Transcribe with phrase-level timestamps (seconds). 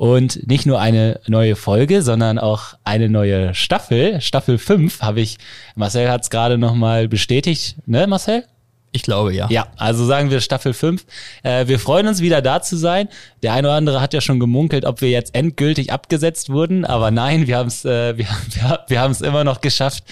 [0.00, 4.22] Und nicht nur eine neue Folge, sondern auch eine neue Staffel.
[4.22, 5.36] Staffel 5 habe ich,
[5.74, 8.44] Marcel hat es gerade nochmal bestätigt, ne Marcel?
[8.92, 9.46] Ich glaube, ja.
[9.50, 11.04] Ja, also sagen wir Staffel 5.
[11.42, 13.08] Äh, wir freuen uns wieder da zu sein.
[13.42, 17.10] Der eine oder andere hat ja schon gemunkelt, ob wir jetzt endgültig abgesetzt wurden, aber
[17.10, 20.04] nein, wir haben es äh, wir, wir, wir haben es immer noch geschafft,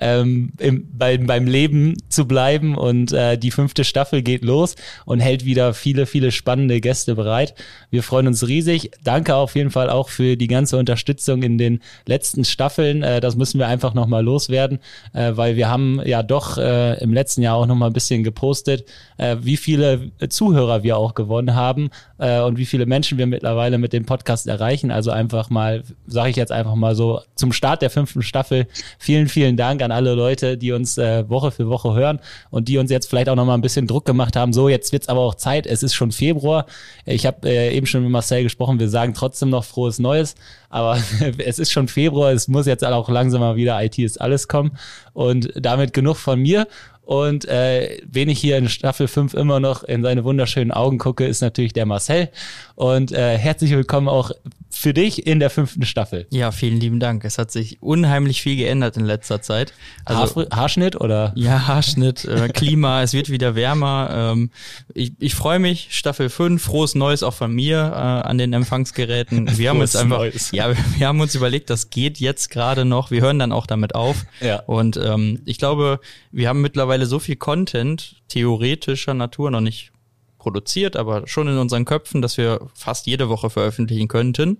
[0.00, 2.76] ähm, im, beim, beim Leben zu bleiben.
[2.76, 7.54] Und äh, die fünfte Staffel geht los und hält wieder viele, viele spannende Gäste bereit.
[7.90, 8.90] Wir freuen uns riesig.
[9.04, 13.02] Danke auf jeden Fall auch für die ganze Unterstützung in den letzten Staffeln.
[13.02, 14.80] Äh, das müssen wir einfach nochmal loswerden,
[15.12, 18.86] äh, weil wir haben ja doch äh, im letzten Jahr auch nochmal ein bisschen gepostet,
[19.18, 23.78] äh, wie viele Zuhörer wir auch gewonnen haben äh, und wie viele Menschen wir mittlerweile
[23.78, 24.90] mit dem Podcast erreichen.
[24.90, 28.66] Also einfach mal, sage ich jetzt einfach mal so, zum Start der fünften Staffel
[28.98, 32.68] vielen, vielen Dank an an alle Leute, die uns äh, Woche für Woche hören und
[32.68, 34.52] die uns jetzt vielleicht auch noch mal ein bisschen Druck gemacht haben.
[34.52, 35.66] So, jetzt wird's aber auch Zeit.
[35.66, 36.66] Es ist schon Februar.
[37.04, 38.78] Ich habe äh, eben schon mit Marcel gesprochen.
[38.78, 40.34] Wir sagen trotzdem noch frohes Neues,
[40.68, 40.98] aber
[41.38, 42.32] es ist schon Februar.
[42.32, 44.72] Es muss jetzt auch langsam mal wieder IT ist alles kommen.
[45.12, 46.66] Und damit genug von mir.
[47.10, 51.26] Und äh, wen ich hier in Staffel 5 immer noch in seine wunderschönen Augen gucke,
[51.26, 52.28] ist natürlich der Marcel.
[52.76, 54.30] Und äh, herzlich willkommen auch
[54.70, 56.26] für dich in der fünften Staffel.
[56.30, 57.24] Ja, vielen lieben Dank.
[57.24, 59.74] Es hat sich unheimlich viel geändert in letzter Zeit.
[60.04, 61.32] Also, Haar, Haarschnitt oder?
[61.34, 64.32] Ja, Haarschnitt, äh, Klima, es wird wieder wärmer.
[64.32, 64.50] Ähm,
[64.94, 69.50] ich ich freue mich, Staffel 5, frohes Neues auch von mir äh, an den Empfangsgeräten.
[69.58, 70.52] Wir haben uns einfach, Neues.
[70.52, 73.10] ja, wir haben uns überlegt, das geht jetzt gerade noch.
[73.10, 74.24] Wir hören dann auch damit auf.
[74.40, 74.60] Ja.
[74.60, 76.00] Und ähm, ich glaube,
[76.32, 79.92] wir haben mittlerweile so viel Content theoretischer Natur noch nicht
[80.38, 84.58] produziert, aber schon in unseren Köpfen, dass wir fast jede Woche veröffentlichen könnten,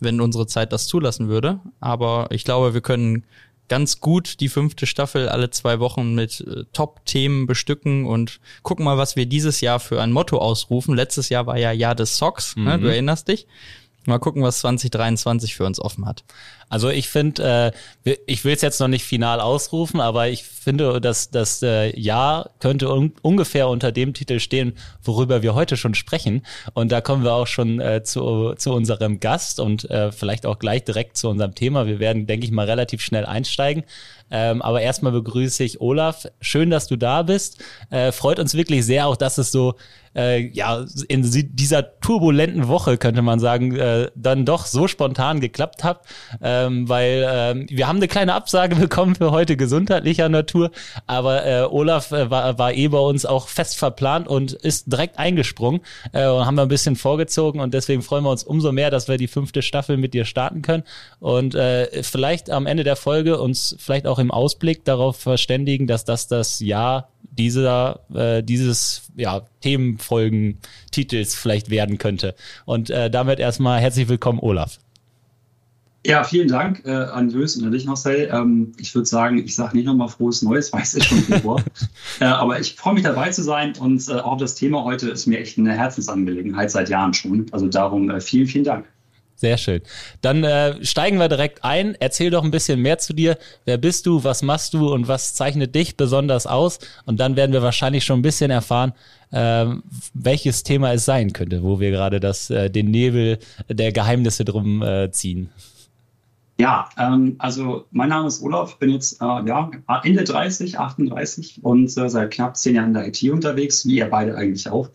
[0.00, 1.60] wenn unsere Zeit das zulassen würde.
[1.80, 3.24] Aber ich glaube, wir können
[3.68, 8.98] ganz gut die fünfte Staffel alle zwei Wochen mit äh, Top-Themen bestücken und gucken mal,
[8.98, 10.94] was wir dieses Jahr für ein Motto ausrufen.
[10.94, 12.64] Letztes Jahr war ja Jahr des Socks, mhm.
[12.64, 12.78] ne?
[12.78, 12.90] du mhm.
[12.90, 13.46] erinnerst dich.
[14.06, 16.24] Mal gucken, was 2023 für uns offen hat.
[16.68, 17.72] Also ich finde,
[18.04, 21.98] äh, ich will es jetzt noch nicht final ausrufen, aber ich finde, dass das äh,
[21.98, 26.44] Jahr könnte un ungefähr unter dem Titel stehen, worüber wir heute schon sprechen.
[26.72, 30.58] Und da kommen wir auch schon äh, zu, zu unserem Gast und äh, vielleicht auch
[30.58, 31.86] gleich direkt zu unserem Thema.
[31.86, 33.84] Wir werden, denke ich mal, relativ schnell einsteigen.
[34.30, 36.26] Ähm, aber erstmal begrüße ich Olaf.
[36.40, 37.62] Schön, dass du da bist.
[37.90, 39.74] Äh, freut uns wirklich sehr, auch dass es so
[40.14, 41.22] äh, ja in
[41.54, 46.02] dieser turbulenten Woche könnte man sagen, äh, dann doch so spontan geklappt hat,
[46.54, 50.70] ähm, weil äh, wir haben eine kleine Absage bekommen für heute gesundheitlicher Natur,
[51.06, 55.18] aber äh, Olaf äh, war, war eh bei uns auch fest verplant und ist direkt
[55.18, 55.80] eingesprungen
[56.12, 59.08] äh, und haben wir ein bisschen vorgezogen und deswegen freuen wir uns umso mehr, dass
[59.08, 60.84] wir die fünfte Staffel mit dir starten können
[61.20, 66.04] und äh, vielleicht am Ende der Folge uns vielleicht auch im Ausblick darauf verständigen, dass
[66.04, 72.34] das das Jahr dieser, äh, dieses ja, Themenfolgen-Titels vielleicht werden könnte.
[72.64, 74.78] Und äh, damit erstmal herzlich willkommen, Olaf.
[76.06, 78.28] Ja, vielen Dank äh, an Jös und an dich, Marcel.
[78.30, 81.62] Ähm, ich würde sagen, ich sage nicht nochmal frohes Neues, weiß ich schon Februar.
[82.20, 85.26] äh, aber ich freue mich dabei zu sein und äh, auch das Thema heute ist
[85.26, 87.46] mir echt eine Herzensangelegenheit seit Jahren schon.
[87.52, 88.86] Also darum äh, vielen, vielen Dank.
[89.36, 89.80] Sehr schön.
[90.20, 91.96] Dann äh, steigen wir direkt ein.
[91.98, 93.36] Erzähl doch ein bisschen mehr zu dir.
[93.64, 94.22] Wer bist du?
[94.24, 94.92] Was machst du?
[94.92, 96.78] Und was zeichnet dich besonders aus?
[97.04, 98.92] Und dann werden wir wahrscheinlich schon ein bisschen erfahren,
[99.32, 99.66] äh,
[100.12, 103.38] welches Thema es sein könnte, wo wir gerade das, äh, den Nebel
[103.68, 105.50] der Geheimnisse drum äh, ziehen.
[106.58, 109.70] Ja, ähm, also mein Name ist Olaf, bin jetzt äh, ja,
[110.04, 114.08] Ende 30, 38 und äh, seit knapp zehn Jahren in der IT unterwegs, wie ihr
[114.08, 114.90] beide eigentlich auch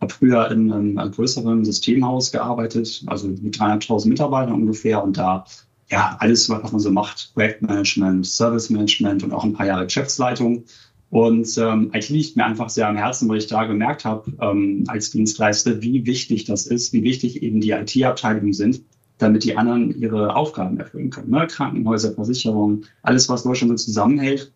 [0.00, 5.44] habe früher in einem größeren Systemhaus gearbeitet, also mit 300.000 Mitarbeitern ungefähr und da
[5.90, 10.64] ja alles, was man so macht, Projektmanagement, Service Management und auch ein paar Jahre Geschäftsleitung.
[11.10, 14.84] Und ähm, IT liegt mir einfach sehr am Herzen, weil ich da gemerkt habe, ähm,
[14.86, 18.82] als Dienstleister, wie wichtig das ist, wie wichtig eben die IT-Abteilungen sind,
[19.20, 21.30] damit die anderen ihre Aufgaben erfüllen können.
[21.30, 21.46] Ne?
[21.46, 24.52] Krankenhäuser, Versicherungen, alles, was Deutschland so zusammenhält,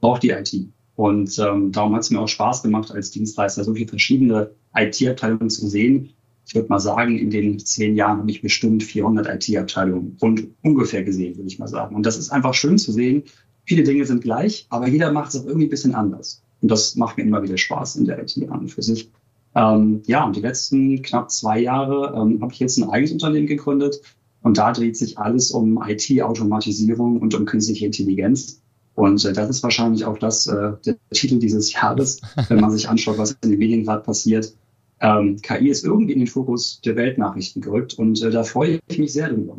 [0.00, 0.52] braucht die IT.
[0.96, 5.50] Und ähm, darum hat es mir auch Spaß gemacht, als Dienstleister so viele verschiedene IT-Abteilungen
[5.50, 6.10] zu sehen.
[6.46, 11.02] Ich würde mal sagen, in den zehn Jahren habe ich bestimmt 400 IT-Abteilungen und ungefähr
[11.02, 11.94] gesehen, würde ich mal sagen.
[11.94, 13.24] Und das ist einfach schön zu sehen.
[13.64, 16.42] Viele Dinge sind gleich, aber jeder macht es auch irgendwie ein bisschen anders.
[16.62, 19.10] Und das macht mir immer wieder Spaß in der IT an und für sich.
[19.56, 23.46] Ähm, ja, und die letzten knapp zwei Jahre ähm, habe ich jetzt ein eigenes Unternehmen
[23.46, 24.02] gegründet,
[24.42, 28.60] Und da dreht sich alles um IT-Automatisierung und um künstliche Intelligenz.
[28.94, 32.88] Und äh, das ist wahrscheinlich auch das, äh, der Titel dieses Jahres, wenn man sich
[32.88, 34.54] anschaut, was in den Medien gerade passiert.
[35.00, 38.98] Ähm, KI ist irgendwie in den Fokus der Weltnachrichten gerückt und äh, da freue ich
[38.98, 39.56] mich sehr darüber.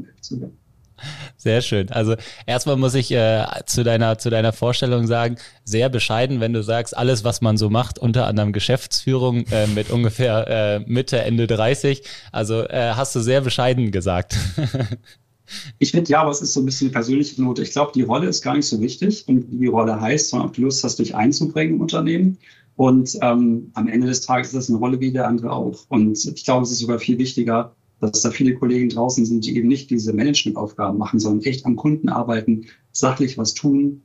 [1.48, 1.90] Sehr schön.
[1.92, 2.16] Also
[2.46, 6.98] erstmal muss ich äh, zu deiner zu deiner Vorstellung sagen, sehr bescheiden, wenn du sagst,
[6.98, 12.04] alles was man so macht, unter anderem Geschäftsführung äh, mit ungefähr äh, Mitte Ende 30.
[12.34, 14.36] Also äh, hast du sehr bescheiden gesagt.
[15.80, 17.62] Ich finde ja, aber es ist so ein bisschen eine persönliche Note.
[17.62, 20.50] Ich glaube, die Rolle ist gar nicht so wichtig und wie die Rolle heißt, sondern
[20.50, 22.38] ob du Lust hast, dich einzubringen im Unternehmen.
[22.76, 25.86] Und ähm, am Ende des Tages ist das eine Rolle wie der andere auch.
[25.88, 29.58] Und ich glaube, es ist sogar viel wichtiger, dass da viele Kollegen draußen sind, die
[29.58, 34.02] eben nicht diese Managementaufgaben machen, sondern echt am Kunden arbeiten, sachlich was tun,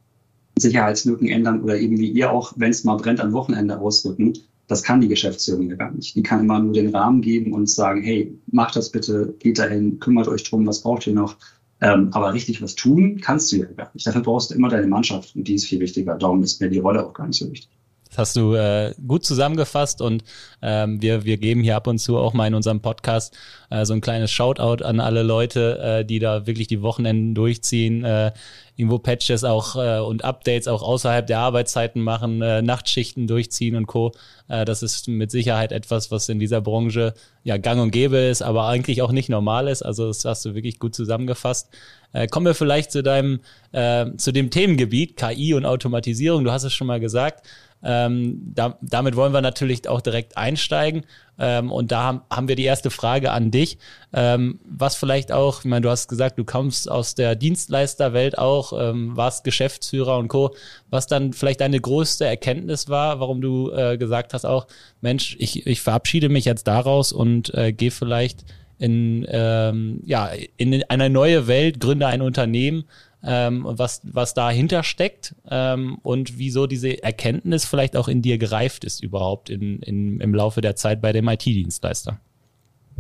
[0.59, 4.35] Sicherheitslücken ändern oder eben wie ihr auch, wenn es mal brennt, am Wochenende ausrücken.
[4.67, 6.15] Das kann die Geschäftsführung ja gar nicht.
[6.15, 9.99] Die kann immer nur den Rahmen geben und sagen, hey, macht das bitte, geht dahin,
[9.99, 11.37] kümmert euch drum, was braucht ihr noch.
[11.81, 14.07] Ähm, aber richtig was tun kannst du ja gar nicht.
[14.07, 16.17] Dafür brauchst du immer deine Mannschaft und die ist viel wichtiger.
[16.17, 17.72] Darum ist mir die Rolle auch gar nicht so wichtig.
[18.13, 20.23] Das hast du äh, gut zusammengefasst und
[20.61, 23.35] ähm, wir, wir geben hier ab und zu auch mal in unserem Podcast
[23.71, 28.05] äh, so ein kleines Shoutout an alle Leute, äh, die da wirklich die Wochenenden durchziehen,
[28.05, 28.33] äh,
[28.77, 33.87] irgendwo Patches auch äh, und Updates auch außerhalb der Arbeitszeiten machen, äh, Nachtschichten durchziehen und
[33.87, 34.13] Co.
[34.49, 38.43] Äh, das ist mit Sicherheit etwas, was in dieser Branche ja gang und gäbe ist,
[38.43, 39.81] aber eigentlich auch nicht normal ist.
[39.83, 41.71] Also das hast du wirklich gut zusammengefasst.
[42.13, 43.41] Äh, kommen wir vielleicht zu deinem,
[43.73, 46.45] äh, zu dem Themengebiet KI und Automatisierung.
[46.45, 47.47] Du hast es schon mal gesagt.
[47.85, 51.05] Ähm, da, damit wollen wir natürlich auch direkt einsteigen.
[51.39, 53.79] Ähm, und da haben, haben wir die erste Frage an dich.
[54.13, 58.73] Ähm, was vielleicht auch, ich meine, du hast gesagt, du kommst aus der Dienstleisterwelt auch,
[58.79, 60.55] ähm, warst Geschäftsführer und Co.
[60.91, 64.67] Was dann vielleicht deine größte Erkenntnis war, warum du äh, gesagt hast auch,
[65.01, 68.45] Mensch, ich, ich verabschiede mich jetzt daraus und äh, gehe vielleicht
[68.79, 72.85] in, ähm, ja, in eine neue Welt, gründe ein Unternehmen,
[73.25, 78.85] ähm, was, was dahinter steckt ähm, und wieso diese Erkenntnis vielleicht auch in dir gereift
[78.85, 82.21] ist überhaupt in, in, im Laufe der Zeit bei dem IT-Dienstleister.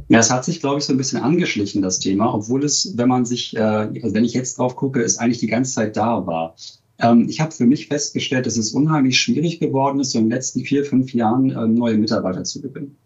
[0.08, 3.08] Ja, es hat sich, glaube ich, so ein bisschen angeschlichen, das Thema, obwohl es, wenn
[3.08, 6.26] man sich, äh, also wenn ich jetzt drauf gucke, es eigentlich die ganze Zeit da
[6.26, 6.54] war.
[6.98, 10.32] Ähm, ich habe für mich festgestellt, dass es unheimlich schwierig geworden ist, so in den
[10.32, 12.96] letzten vier, fünf Jahren äh, neue Mitarbeiter zu gewinnen.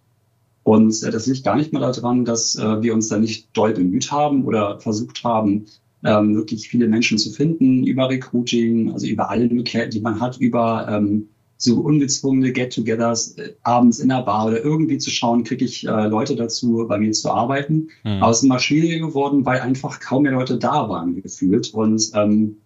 [0.63, 3.73] Und äh, das liegt gar nicht mal daran, dass äh, wir uns da nicht doll
[3.73, 5.67] bemüht haben oder versucht haben,
[6.05, 10.39] ähm, wirklich viele Menschen zu finden über Recruiting, also über alle Möglichkeiten, die man hat,
[10.39, 11.29] über ähm,
[11.59, 16.07] so ungezwungene Get-togethers äh, abends in der Bar oder irgendwie zu schauen, kriege ich äh,
[16.07, 17.89] Leute dazu, bei mir zu arbeiten.
[18.05, 18.23] Mhm.
[18.23, 21.73] Aber es ist immer schwieriger geworden, weil einfach kaum mehr Leute da waren, gefühlt.
[21.73, 22.59] Und ähm,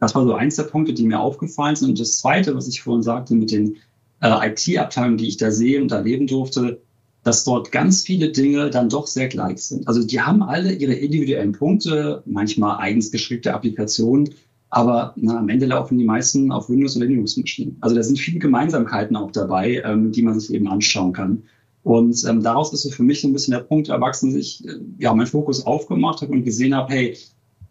[0.00, 1.90] das war so eins der Punkte, die mir aufgefallen sind.
[1.90, 3.76] Und das Zweite, was ich vorhin sagte, mit den
[4.20, 6.82] äh, IT-Abteilungen, die ich da sehe und erleben durfte,
[7.26, 9.88] dass dort ganz viele Dinge dann doch sehr gleich sind.
[9.88, 14.30] Also die haben alle ihre individuellen Punkte, manchmal eigens geschriebene Applikationen,
[14.70, 17.78] aber na, am Ende laufen die meisten auf Windows oder Linux-Maschinen.
[17.80, 21.42] Also da sind viele Gemeinsamkeiten auch dabei, ähm, die man sich eben anschauen kann.
[21.82, 24.64] Und ähm, daraus ist so für mich so ein bisschen der Punkt erwachsen, dass ich
[24.64, 27.16] äh, ja meinen Fokus aufgemacht habe und gesehen habe, hey,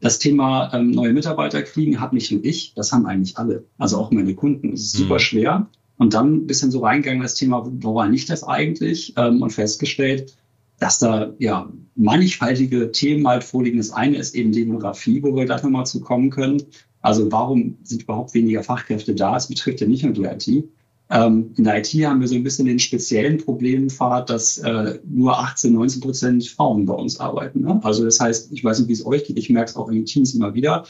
[0.01, 3.63] das Thema ähm, neue Mitarbeiter kriegen hat nicht nur ich, das haben eigentlich alle.
[3.78, 4.74] Also auch meine Kunden.
[4.74, 5.04] Es ist mhm.
[5.04, 5.68] super schwer.
[5.98, 9.14] Und dann ein bisschen so reingegangen das Thema, woran liegt das eigentlich?
[9.18, 10.36] Ähm, und festgestellt,
[10.80, 13.78] dass da ja mannigfaltige Themen halt vorliegen.
[13.78, 16.62] Das eine ist eben Demografie, wo wir gleich nochmal zu kommen können.
[17.02, 19.38] Also warum sind überhaupt weniger Fachkräfte da?
[19.38, 20.70] Es betrifft ja nicht nur die IT.
[21.12, 25.38] Ähm, in der IT haben wir so ein bisschen den speziellen Problempfad, dass äh, nur
[25.40, 27.62] 18, 19 Prozent Frauen bei uns arbeiten.
[27.62, 27.80] Ne?
[27.84, 29.96] Also das heißt, ich weiß nicht, wie es euch geht, ich merke es auch in
[29.96, 30.86] den Teams immer wieder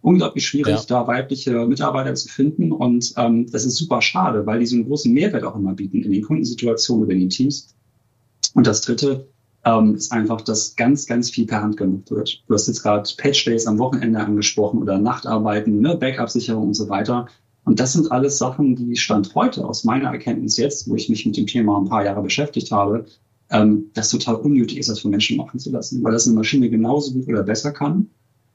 [0.00, 0.84] unglaublich schwierig, ja.
[0.86, 2.72] da weibliche Mitarbeiter zu finden.
[2.72, 6.02] Und ähm, das ist super schade, weil die so einen großen Mehrwert auch immer bieten
[6.02, 7.74] in den Kundensituationen oder in den Teams.
[8.54, 9.28] Und das Dritte
[9.64, 12.42] ähm, ist einfach, dass ganz, ganz viel per Hand gemacht wird.
[12.46, 16.88] Du hast jetzt gerade Patch Days am Wochenende angesprochen oder Nachtarbeiten, ne, Backup-Sicherung und so
[16.88, 17.26] weiter.
[17.64, 21.26] Und das sind alles Sachen, die Stand heute aus meiner Erkenntnis jetzt, wo ich mich
[21.26, 23.04] mit dem Thema ein paar Jahre beschäftigt habe,
[23.50, 26.70] ähm, das total unnötig ist, das von Menschen machen zu lassen, weil das eine Maschine
[26.70, 28.08] genauso gut oder besser kann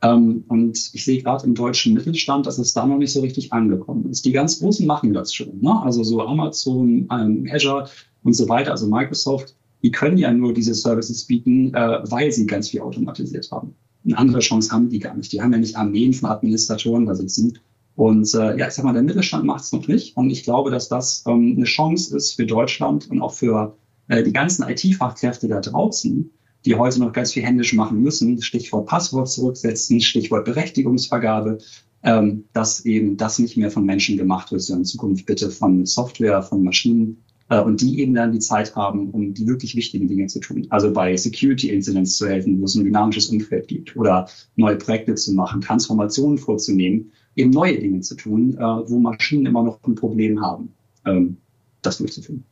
[0.04, 3.54] ähm, und ich sehe gerade im deutschen Mittelstand, dass es da noch nicht so richtig
[3.54, 4.26] angekommen ist.
[4.26, 5.62] Die ganz Großen machen das schon.
[5.62, 5.82] Ne?
[5.82, 7.90] Also so Amazon, ähm, Azure
[8.24, 12.46] und so weiter, also Microsoft, die können ja nur diese Services bieten, äh, weil sie
[12.46, 13.76] ganz viel automatisiert haben.
[14.06, 15.32] Eine andere Chance haben die gar nicht.
[15.32, 17.60] Die haben ja nicht Armeen von Administratoren da sitzen.
[17.96, 20.18] Und äh, ja, ich sag mal, der Mittelstand macht es noch nicht.
[20.18, 23.78] Und ich glaube, dass das ähm, eine Chance ist für Deutschland und auch für
[24.10, 26.30] äh, die ganzen IT-Fachkräfte da draußen,
[26.66, 28.42] die heute noch ganz viel händisch machen müssen.
[28.42, 31.58] Stichwort Passwort zurücksetzen, Stichwort Berechtigungsvergabe,
[32.04, 35.86] ähm, dass eben das nicht mehr von Menschen gemacht wird, sondern in Zukunft bitte von
[35.86, 40.08] Software, von Maschinen äh, und die eben dann die Zeit haben, um die wirklich wichtigen
[40.08, 40.68] Dinge zu tun.
[40.70, 45.16] Also bei Security Incidents zu helfen, wo es ein dynamisches Umfeld gibt oder neue Projekte
[45.16, 49.96] zu machen, Transformationen vorzunehmen, eben neue Dinge zu tun, äh, wo Maschinen immer noch ein
[49.96, 50.74] Problem haben,
[51.06, 51.38] ähm,
[51.82, 52.44] das durchzuführen.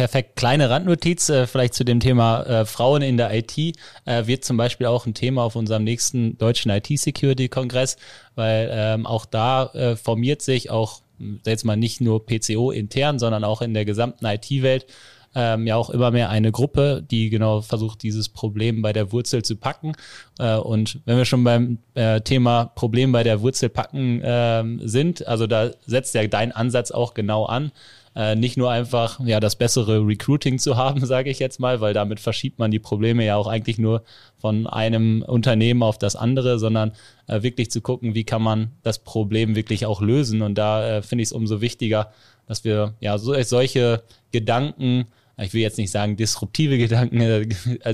[0.00, 0.36] Perfekt.
[0.36, 4.56] Kleine Randnotiz äh, vielleicht zu dem Thema äh, Frauen in der IT äh, wird zum
[4.56, 7.98] Beispiel auch ein Thema auf unserem nächsten deutschen IT-Security-Kongress,
[8.34, 11.02] weil ähm, auch da äh, formiert sich auch
[11.44, 14.86] jetzt mal nicht nur PCO intern, sondern auch in der gesamten IT-Welt
[15.34, 19.42] ähm, ja auch immer mehr eine Gruppe, die genau versucht, dieses Problem bei der Wurzel
[19.42, 19.92] zu packen.
[20.38, 25.26] Äh, und wenn wir schon beim äh, Thema Problem bei der Wurzel packen äh, sind,
[25.26, 27.70] also da setzt ja dein Ansatz auch genau an.
[28.16, 31.94] Äh, nicht nur einfach ja das bessere Recruiting zu haben, sage ich jetzt mal, weil
[31.94, 34.02] damit verschiebt man die Probleme ja auch eigentlich nur
[34.38, 36.92] von einem Unternehmen auf das andere, sondern
[37.28, 40.42] äh, wirklich zu gucken, wie kann man das Problem wirklich auch lösen.
[40.42, 42.12] Und da äh, finde ich es umso wichtiger,
[42.46, 44.02] dass wir ja so, solche
[44.32, 45.06] Gedanken
[45.42, 47.46] ich will jetzt nicht sagen disruptive Gedanken, äh,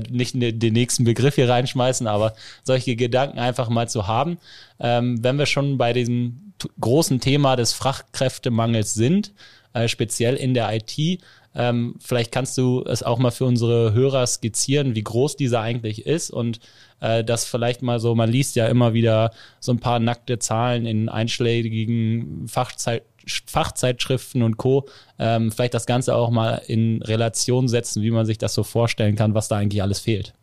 [0.09, 2.33] nicht den nächsten Begriff hier reinschmeißen, aber
[2.63, 4.37] solche Gedanken einfach mal zu haben.
[4.79, 9.33] Ähm, wenn wir schon bei diesem großen Thema des Fachkräftemangels sind,
[9.77, 11.21] äh, speziell in der IT,
[11.55, 16.05] ähm, vielleicht kannst du es auch mal für unsere Hörer skizzieren, wie groß dieser eigentlich
[16.05, 16.59] ist und
[16.99, 20.85] äh, das vielleicht mal so, man liest ja immer wieder so ein paar nackte Zahlen
[20.85, 23.03] in einschlägigen Fachzeit
[23.45, 24.85] Fachzeitschriften und Co.
[25.19, 29.17] Ähm, vielleicht das Ganze auch mal in Relation setzen, wie man sich das so vorstellen
[29.17, 30.33] kann, was da eigentlich alles fehlt.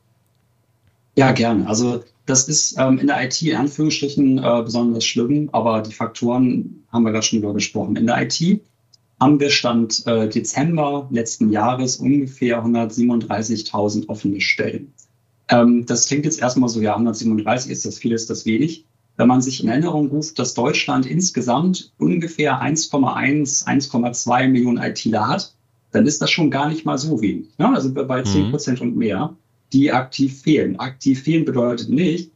[1.17, 1.67] Ja, gerne.
[1.67, 6.85] Also das ist ähm, in der IT in Anführungsstrichen äh, besonders schlimm, aber die Faktoren
[6.93, 7.97] haben wir gerade schon drüber gesprochen.
[7.97, 8.61] In der IT
[9.21, 14.93] haben wir Stand äh, Dezember letzten Jahres ungefähr 137.000 offene Stellen.
[15.49, 18.87] Ähm, das klingt jetzt erstmal so, ja, 137 ist das viel, ist das wenig.
[19.17, 25.55] Wenn man sich in Erinnerung ruft, dass Deutschland insgesamt ungefähr 1,1, 1,2 Millionen ITler hat,
[25.93, 27.57] dann ist das schon gar nicht mal so wenig.
[27.59, 27.69] Ne?
[27.69, 28.51] Also bei 10 mhm.
[28.51, 28.89] Prozent mhm.
[28.89, 29.37] und mehr,
[29.73, 30.79] die aktiv fehlen.
[30.81, 32.33] Aktiv fehlen bedeutet nicht,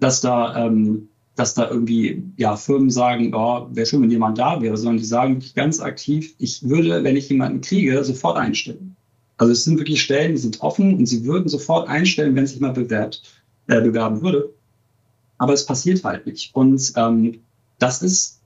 [0.00, 4.60] dass da, ähm, dass da irgendwie ja, Firmen sagen, oh, wäre schön, wenn jemand da
[4.60, 8.96] wäre, sondern die sagen wirklich ganz aktiv, ich würde, wenn ich jemanden kriege, sofort einstellen.
[9.38, 12.60] Also es sind wirklich Stellen, die sind offen und sie würden sofort einstellen, wenn sich
[12.60, 13.22] mal bewerbt,
[13.66, 14.52] äh, bewerben würde
[15.42, 16.54] aber es passiert halt nicht.
[16.54, 17.40] Und ähm,
[17.80, 18.40] das ist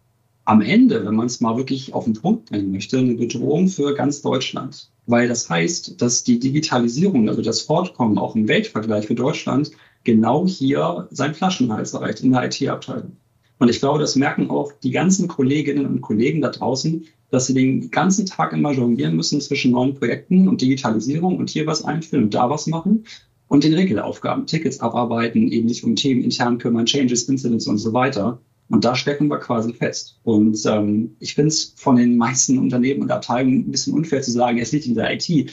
[0.47, 3.95] am Ende, wenn man es mal wirklich auf den Punkt bringen möchte, eine Bedrohung für
[3.95, 4.91] ganz Deutschland.
[5.05, 9.73] Weil das heißt, dass die Digitalisierung, also das Fortkommen auch im Weltvergleich für Deutschland,
[10.07, 13.19] genau hier seinen Flaschenhals erreicht in der IT-Abteilung.
[13.59, 17.55] Und ich glaube, das merken auch die ganzen Kolleginnen und Kollegen da draußen, dass sie
[17.55, 22.25] den ganzen Tag immer jonglieren müssen zwischen neuen Projekten und Digitalisierung und hier was einführen
[22.25, 23.05] und da was machen
[23.49, 27.93] und den Regelaufgaben, Tickets abarbeiten, eben sich um Themen intern kümmern, Changes, Incidents und so
[27.93, 28.41] weiter.
[28.69, 30.19] Und da stecken wir quasi fest.
[30.25, 34.33] Und ähm, ich finde es von den meisten Unternehmen und Abteilungen ein bisschen unfair zu
[34.33, 35.53] sagen, es liegt in der IT.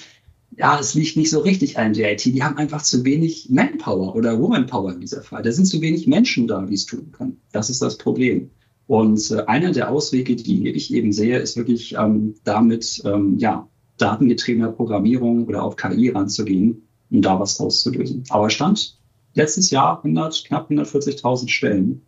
[0.58, 2.26] Ja, es liegt nicht so richtig an der IT.
[2.26, 5.42] Die haben einfach zu wenig Manpower oder Womanpower in dieser Fall.
[5.42, 7.42] Da sind zu wenig Menschen da, die es tun können.
[7.52, 8.52] Das ist das Problem.
[8.88, 13.68] Und äh, einer der Auswege, die ich eben sehe, ist wirklich ähm, damit, ähm, ja,
[13.98, 16.84] datengetriebener Programmierung oder auf KI ranzugehen
[17.14, 18.24] um da was auszulösen.
[18.30, 18.98] Aber stand
[19.36, 22.02] letztes Jahr 100, knapp 140.000 Stellen.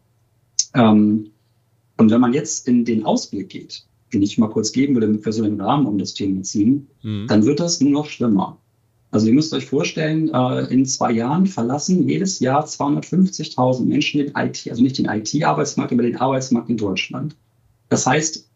[0.73, 1.31] Ähm,
[1.97, 5.33] und wenn man jetzt in den Ausblick geht, den ich mal kurz geben würde, wir
[5.33, 7.27] so den Rahmen um das Thema ziehen, mhm.
[7.27, 8.57] dann wird das nur noch schlimmer.
[9.11, 14.33] Also ihr müsst euch vorstellen, äh, in zwei Jahren verlassen jedes Jahr 250.000 Menschen den
[14.35, 17.35] IT, also nicht den IT-Arbeitsmarkt, aber den Arbeitsmarkt in Deutschland.
[17.89, 18.49] Das heißt,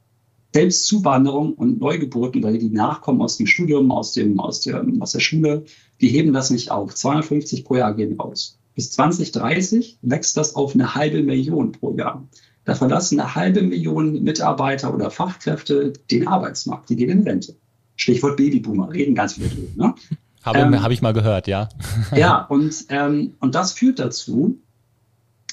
[0.54, 5.12] selbst Zuwanderung und Neugeburten, weil die nachkommen aus dem Studium, aus, dem, aus, der, aus
[5.12, 5.64] der Schule,
[6.02, 6.96] die heben das nicht auf.
[6.96, 8.60] 250 pro Jahr gehen raus.
[8.76, 12.28] Bis 2030 wächst das auf eine halbe Million pro Jahr.
[12.70, 16.92] Da verlassen eine halbe Million Mitarbeiter oder Fachkräfte den Arbeitsmarkt.
[16.92, 17.56] Die gehen in Rente.
[17.96, 19.88] Stichwort Babyboomer, reden ganz viele drüber.
[19.88, 19.96] Ne?
[20.44, 21.70] Habe ähm, hab ich mal gehört, ja.
[22.16, 24.62] ja, und, ähm, und das führt dazu,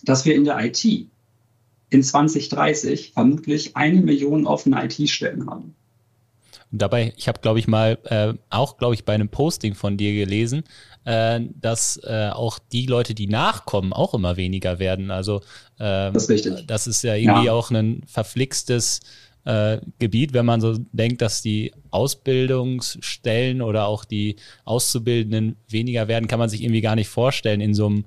[0.04, 0.84] dass wir in der IT
[1.88, 5.74] in 2030 vermutlich eine Million offene IT-Stellen haben.
[6.72, 9.96] Und dabei, ich habe, glaube ich, mal äh, auch, glaube ich, bei einem Posting von
[9.96, 10.64] dir gelesen,
[11.04, 15.10] äh, dass äh, auch die Leute, die nachkommen, auch immer weniger werden.
[15.10, 15.42] Also
[15.78, 16.66] ähm, das, ist richtig.
[16.66, 17.52] das ist ja irgendwie ja.
[17.52, 19.00] auch ein verflixtes
[19.44, 26.26] äh, Gebiet, wenn man so denkt, dass die Ausbildungsstellen oder auch die Auszubildenden weniger werden,
[26.26, 28.04] kann man sich irgendwie gar nicht vorstellen in so einem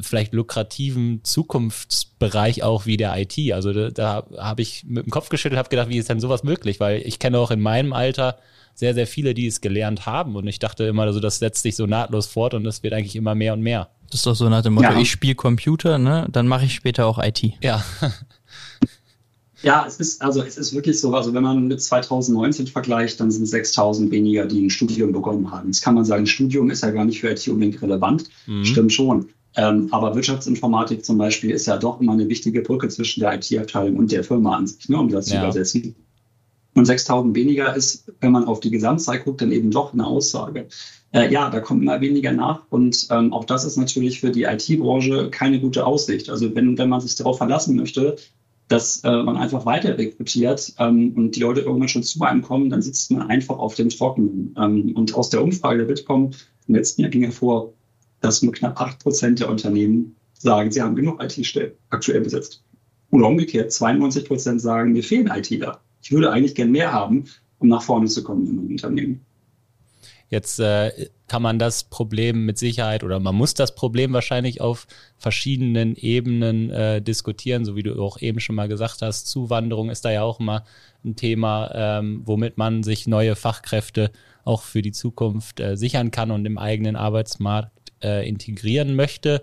[0.00, 3.52] vielleicht lukrativen Zukunftsbereich auch wie der IT.
[3.52, 6.42] Also da, da habe ich mit dem Kopf geschüttelt, habe gedacht, wie ist denn sowas
[6.44, 6.80] möglich?
[6.80, 8.38] Weil ich kenne auch in meinem Alter
[8.74, 10.36] sehr, sehr viele, die es gelernt haben.
[10.36, 13.16] Und ich dachte immer, also das setzt sich so nahtlos fort und es wird eigentlich
[13.16, 13.88] immer mehr und mehr.
[14.10, 14.98] Das ist doch so nach dem Motto, ja.
[14.98, 16.26] ich spiele Computer, ne?
[16.32, 17.42] Dann mache ich später auch IT.
[17.62, 17.84] Ja.
[19.62, 23.30] Ja, es ist, also es ist wirklich so, also wenn man mit 2019 vergleicht, dann
[23.30, 25.68] sind 6000 weniger, die ein Studium bekommen haben.
[25.68, 28.24] Jetzt kann man sagen, Studium ist ja gar nicht für IT unbedingt relevant.
[28.46, 28.64] Mhm.
[28.64, 29.28] Stimmt schon.
[29.56, 33.96] Ähm, aber Wirtschaftsinformatik zum Beispiel ist ja doch immer eine wichtige Brücke zwischen der IT-Abteilung
[33.96, 35.36] und der Firma an sich, ne, um das ja.
[35.36, 35.96] zu übersetzen.
[36.74, 40.68] Und 6000 weniger ist, wenn man auf die Gesamtzeit guckt, dann eben doch eine Aussage.
[41.12, 44.44] Äh, ja, da kommt immer weniger nach und ähm, auch das ist natürlich für die
[44.44, 46.30] IT-Branche keine gute Aussicht.
[46.30, 48.16] Also wenn, wenn man sich darauf verlassen möchte,
[48.68, 52.70] dass äh, man einfach weiter rekrutiert ähm, und die Leute irgendwann schon zu einem kommen,
[52.70, 54.54] dann sitzt man einfach auf dem Trockenen.
[54.56, 56.30] Ähm, und aus der Umfrage der Bitkom
[56.68, 57.72] im letzten Jahr ging hervor,
[58.20, 62.62] dass nur knapp acht Prozent der Unternehmen sagen, sie haben genug IT-Stellen aktuell besetzt.
[63.10, 65.80] Oder umgekehrt, 92 Prozent sagen, mir fehlen ITler.
[66.02, 67.24] Ich würde eigentlich gern mehr haben,
[67.58, 69.20] um nach vorne zu kommen in einem Unternehmen.
[70.30, 74.86] Jetzt äh, kann man das Problem mit Sicherheit oder man muss das Problem wahrscheinlich auf
[75.18, 79.26] verschiedenen Ebenen äh, diskutieren, so wie du auch eben schon mal gesagt hast.
[79.26, 80.64] Zuwanderung ist da ja auch immer
[81.04, 84.12] ein Thema, ähm, womit man sich neue Fachkräfte
[84.44, 87.72] auch für die Zukunft äh, sichern kann und im eigenen Arbeitsmarkt
[88.02, 89.42] äh, integrieren möchte,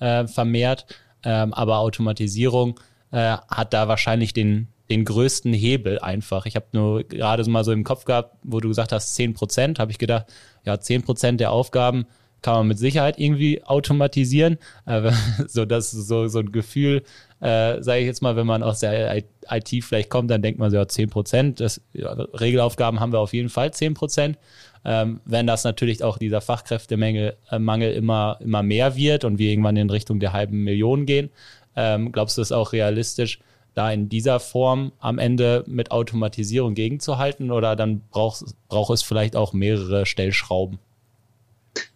[0.00, 0.86] äh, vermehrt.
[1.24, 2.78] Ähm, aber Automatisierung
[3.10, 6.46] äh, hat da wahrscheinlich den, den größten Hebel einfach.
[6.46, 9.78] Ich habe nur gerade mal so im Kopf gehabt, wo du gesagt hast, 10 Prozent,
[9.78, 10.26] habe ich gedacht,
[10.64, 12.06] ja, 10 Prozent der Aufgaben
[12.46, 14.58] kann man mit Sicherheit irgendwie automatisieren.
[14.84, 15.12] Aber
[15.48, 17.02] so das so, so ein Gefühl,
[17.40, 19.16] äh, sage ich jetzt mal, wenn man aus der
[19.50, 21.58] IT vielleicht kommt, dann denkt man so, ja, 10 Prozent.
[21.92, 24.38] Ja, Regelaufgaben haben wir auf jeden Fall 10 Prozent.
[24.84, 29.76] Ähm, wenn das natürlich auch dieser Fachkräftemangel äh, immer, immer mehr wird und wir irgendwann
[29.76, 31.30] in Richtung der halben Million gehen,
[31.74, 33.40] ähm, glaubst du, es auch realistisch,
[33.74, 39.34] da in dieser Form am Ende mit Automatisierung gegenzuhalten oder dann braucht, braucht es vielleicht
[39.34, 40.78] auch mehrere Stellschrauben?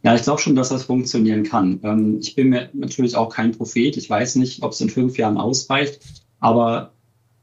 [0.02, 1.80] Ja, ich glaube schon, dass das funktionieren kann.
[1.82, 3.96] Ähm, ich bin mir natürlich auch kein Prophet.
[3.96, 6.00] Ich weiß nicht, ob es in fünf Jahren ausreicht.
[6.38, 6.92] Aber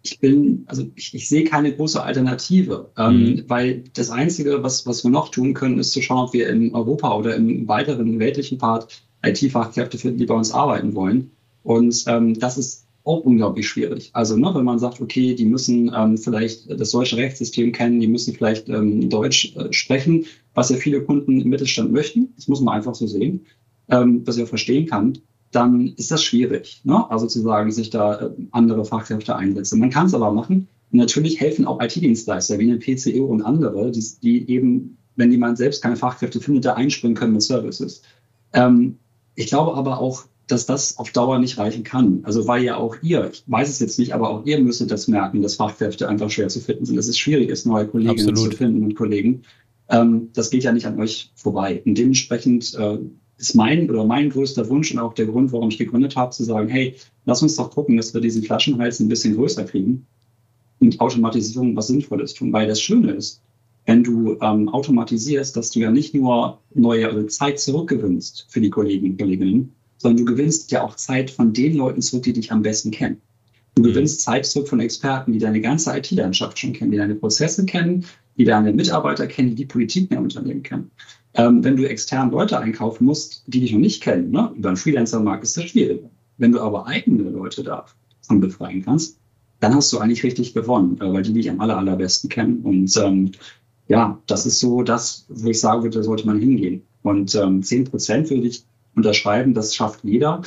[0.04, 3.44] ich bin, also ich, ich sehe keine große Alternative, ähm, mhm.
[3.48, 6.74] weil das Einzige, was, was wir noch tun können, ist zu schauen, ob wir in
[6.74, 11.32] Europa oder im weiteren weltlichen Part IT-Fachkräfte finden, die bei uns arbeiten wollen.
[11.64, 14.10] Und ähm, das ist auch unglaublich schwierig.
[14.14, 18.08] Also ne, wenn man sagt, okay, die müssen ähm, vielleicht das deutsche Rechtssystem kennen, die
[18.08, 22.62] müssen vielleicht ähm, Deutsch äh, sprechen, was ja viele Kunden im Mittelstand möchten, das muss
[22.62, 23.46] man einfach so sehen,
[23.90, 25.18] ähm, was ich auch verstehen kann
[25.52, 26.82] dann ist das schwierig.
[26.84, 27.10] Ne?
[27.10, 29.80] Also zu sagen, sich da äh, andere Fachkräfte einsetzen.
[29.80, 30.68] Man kann es aber machen.
[30.92, 35.58] Und natürlich helfen auch IT-Dienstleister wie eine PCE und andere, die, die, eben, wenn jemand
[35.58, 38.02] selbst keine Fachkräfte findet, da einspringen können mit Services.
[38.54, 38.98] Ähm,
[39.36, 42.22] ich glaube aber auch, dass das auf Dauer nicht reichen kann.
[42.24, 45.08] Also weil ja auch ihr, ich weiß es jetzt nicht, aber auch ihr müsstet das
[45.08, 48.54] merken, dass Fachkräfte einfach schwer zu finden sind, dass es schwierig ist, neue Kolleginnen Absolut.
[48.54, 49.44] zu finden und Kollegen.
[49.90, 51.82] Ähm, das geht ja nicht an euch vorbei.
[51.86, 52.98] Und dementsprechend äh,
[53.38, 56.44] ist mein oder mein größter Wunsch und auch der Grund, warum ich gegründet habe, zu
[56.44, 60.08] sagen, hey, lass uns doch gucken, dass wir diesen Flaschenhals ein bisschen größer kriegen
[60.80, 62.54] und Automatisierung was Sinnvolles tun.
[62.54, 63.42] Weil das Schöne ist,
[63.86, 68.70] wenn du ähm, automatisierst, dass du ja nicht nur neue also Zeit zurückgewinnst für die
[68.70, 72.52] Kollegen und Kolleginnen, sondern du gewinnst ja auch Zeit von den Leuten zurück, die dich
[72.52, 73.22] am besten kennen.
[73.76, 73.88] Du mhm.
[73.88, 78.06] gewinnst Zeit zurück von Experten, die deine ganze IT-Landschaft schon kennen, die deine Prozesse kennen,
[78.38, 80.92] die deine Mitarbeiter kennen, die die Politik in Unternehmen kennen.
[81.34, 84.52] Ähm, wenn du extern Leute einkaufen musst, die dich noch nicht kennen, ne?
[84.56, 86.02] über einen Freelancer-Markt ist das schwierig.
[86.38, 89.20] Wenn du aber eigene Leute davon befreien kannst,
[89.60, 92.62] dann hast du eigentlich richtig gewonnen, äh, weil die dich am aller, allerbesten kennen.
[92.62, 93.32] Und ähm,
[93.88, 96.84] ja, das ist so das, wo ich sagen würde, da sollte man hingehen.
[97.04, 98.66] Und ähm, 10 Prozent würde ich
[98.98, 100.42] unterschreiben, das schafft jeder.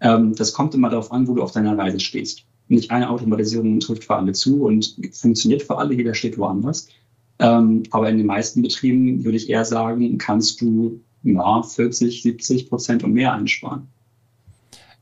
[0.00, 2.44] Ähm, das kommt immer darauf an, wo du auf deiner Reise stehst.
[2.68, 6.88] Nicht eine Automatisierung trifft für alle zu und funktioniert für alle, jeder steht woanders.
[7.38, 12.68] Ähm, aber in den meisten Betrieben würde ich eher sagen, kannst du ja, 40, 70
[12.68, 13.88] Prozent und mehr einsparen.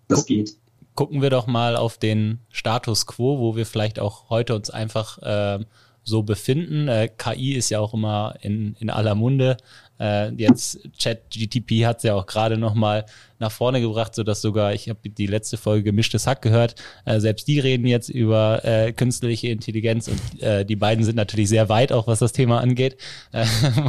[0.08, 0.56] Das geht.
[0.94, 5.18] Gucken wir doch mal auf den Status quo, wo wir vielleicht auch heute uns einfach
[5.22, 5.64] äh,
[6.04, 6.86] so befinden.
[6.88, 9.56] Äh, KI ist ja auch immer in, in aller Munde.
[9.98, 13.04] Äh, jetzt ChatGTP hat es ja auch gerade noch mal
[13.38, 17.46] nach vorne gebracht, sodass sogar, ich habe die letzte Folge Gemischtes Hack gehört, äh, selbst
[17.46, 21.92] die reden jetzt über äh, künstliche Intelligenz und äh, die beiden sind natürlich sehr weit,
[21.92, 22.96] auch was das Thema angeht.
[23.32, 23.44] Äh,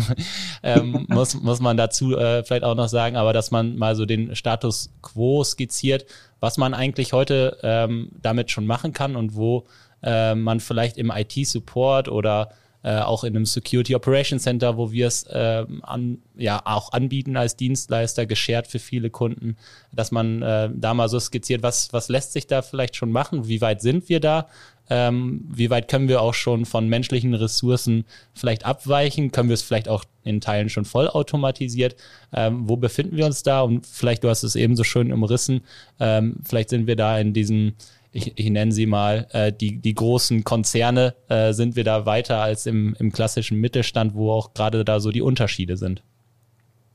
[0.63, 4.05] ähm, muss, muss man dazu äh, vielleicht auch noch sagen, aber dass man mal so
[4.05, 6.05] den Status quo skizziert,
[6.39, 9.65] was man eigentlich heute ähm, damit schon machen kann und wo
[10.03, 12.49] äh, man vielleicht im IT-Support oder
[12.85, 17.35] äh, auch in einem Security Operation Center, wo wir es äh, an, ja auch anbieten
[17.35, 19.57] als Dienstleister, geshared für viele Kunden,
[19.91, 23.47] dass man äh, da mal so skizziert, was, was lässt sich da vielleicht schon machen,
[23.47, 24.47] wie weit sind wir da,
[24.87, 29.63] ähm, wie weit können wir auch schon von menschlichen Ressourcen vielleicht abweichen, können wir es
[29.63, 31.95] vielleicht auch in Teilen schon vollautomatisiert,
[32.33, 33.61] ähm, wo befinden wir uns da?
[33.61, 35.61] Und vielleicht, du hast es eben so schön umrissen,
[35.99, 37.73] ähm, vielleicht sind wir da in diesem
[38.15, 42.37] ich, ich nenne sie mal, äh, die, die großen Konzerne, äh, sind wir da weiter
[42.41, 46.01] als im, im klassischen Mittelstand, wo auch gerade da so die Unterschiede sind?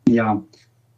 [0.08, 0.42] Ja,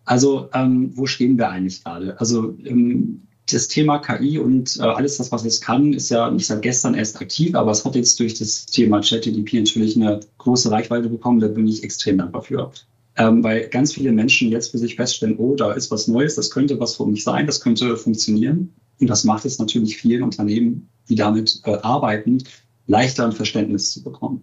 [0.04, 2.18] also ähm, wo stehen wir eigentlich gerade?
[2.20, 6.46] Also ähm, das Thema KI und äh, alles das, was es kann, ist ja nicht
[6.46, 10.70] seit gestern erst aktiv, aber es hat jetzt durch das Thema ChatGPT natürlich eine große
[10.70, 11.40] Reichweite bekommen.
[11.40, 12.70] Da bin ich extrem dankbar für.
[13.16, 16.50] Ähm, weil ganz viele Menschen jetzt für sich feststellen, oh, da ist was Neues, das
[16.50, 18.72] könnte was für mich sein, das könnte funktionieren.
[19.02, 22.38] Und das macht es natürlich vielen Unternehmen, die damit äh, arbeiten,
[22.86, 24.42] leichter ein Verständnis zu bekommen.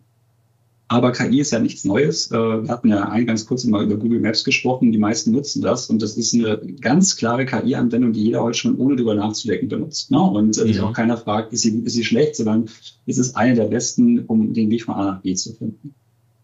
[0.90, 2.30] Aber KI ist ja nichts Neues.
[2.30, 4.92] Äh, wir hatten ja eingangs kurz mal über Google Maps gesprochen.
[4.92, 5.90] Die meisten nutzen das.
[5.90, 10.12] Und das ist eine ganz klare KI-Anwendung, die jeder heute schon ohne drüber nachzudenken benutzt.
[10.12, 10.20] Ne?
[10.20, 12.70] Und äh, sich auch keiner fragt, ist sie, ist sie schlecht, sondern
[13.06, 15.96] ist es eine der besten, um den Weg von A nach B zu finden.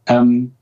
[0.06, 0.54] Ähm,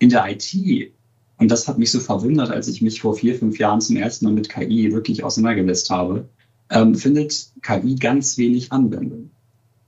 [0.00, 0.92] in der IT,
[1.38, 4.24] und das hat mich so verwundert, als ich mich vor vier, fünf Jahren zum ersten
[4.24, 6.28] Mal mit KI wirklich auseinandergesetzt habe,
[6.70, 9.30] ähm, findet KI ganz wenig Anwendung.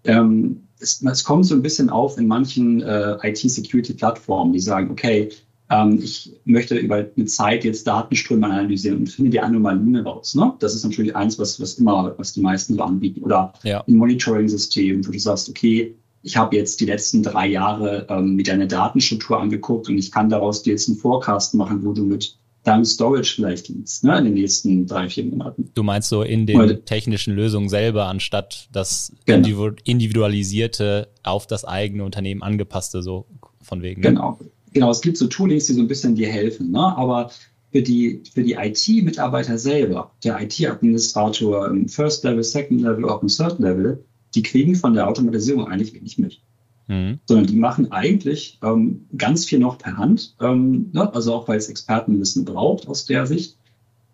[0.04, 5.30] Ähm, es, es, kommt so ein bisschen auf in manchen äh, IT-Security-Plattformen, die sagen, okay,
[5.70, 10.34] ähm, ich möchte über eine Zeit jetzt Datenströme analysieren und finde die Anomalien raus.
[10.34, 10.52] Ne?
[10.60, 13.22] Das ist natürlich eins, was, was immer, was die meisten so anbieten.
[13.22, 13.82] Oder ja.
[13.86, 18.48] ein Monitoring-System, wo du sagst, okay, ich habe jetzt die letzten drei Jahre ähm, mit
[18.48, 22.36] deiner Datenstruktur angeguckt und ich kann daraus dir jetzt einen Forecast machen, wo du mit
[22.66, 25.70] deinem Storage vielleicht liegst, ne, in den nächsten drei, vier Monaten.
[25.74, 29.70] Du meinst so in den Oder, technischen Lösungen selber, anstatt das genau.
[29.84, 33.26] individualisierte, auf das eigene Unternehmen angepasste, so
[33.62, 34.00] von wegen.
[34.00, 34.08] Ne?
[34.08, 34.38] Genau.
[34.72, 36.80] Genau, es gibt so Toolings, die so ein bisschen dir helfen, ne?
[36.80, 37.30] aber
[37.72, 43.28] für die, für die IT-Mitarbeiter selber, der IT-Administrator im First Level, Second Level, auch im
[43.28, 46.40] Third Level, die kriegen von der Automatisierung eigentlich wenig mit.
[46.88, 47.18] Mhm.
[47.26, 51.12] Sondern die machen eigentlich ähm, ganz viel noch per Hand, ähm, ne?
[51.12, 53.58] also auch weil es Expertenwissen braucht aus der Sicht.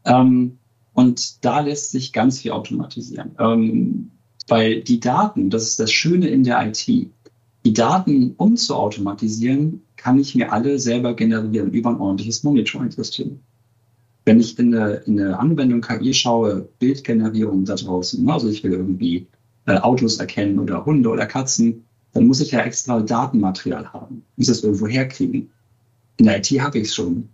[0.05, 0.59] Ähm,
[0.95, 3.33] und da lässt sich ganz viel automatisieren.
[3.39, 4.11] Ähm,
[4.49, 6.87] weil die Daten, das ist das Schöne in der IT,
[7.65, 13.39] die Daten, um zu automatisieren, kann ich mir alle selber generieren über ein ordentliches Monitoring-System.
[14.25, 18.33] Wenn ich in eine, in eine Anwendung KI schaue, Bildgenerierung da draußen, ne?
[18.33, 19.27] also ich will irgendwie
[19.67, 24.25] äh, Autos erkennen oder Hunde oder Katzen, dann muss ich ja extra Datenmaterial haben.
[24.37, 25.51] Muss das irgendwo herkriegen.
[26.19, 27.29] In der IT habe ich es schon.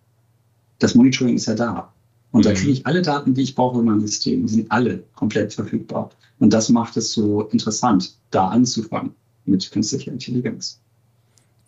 [0.79, 1.93] Das Monitoring ist ja da.
[2.31, 2.49] Und mhm.
[2.49, 4.47] da kriege ich alle Daten, die ich brauche in meinem System.
[4.47, 6.11] Die sind alle komplett verfügbar.
[6.39, 9.15] Und das macht es so interessant, da anzufangen
[9.45, 10.81] mit künstlicher Intelligenz.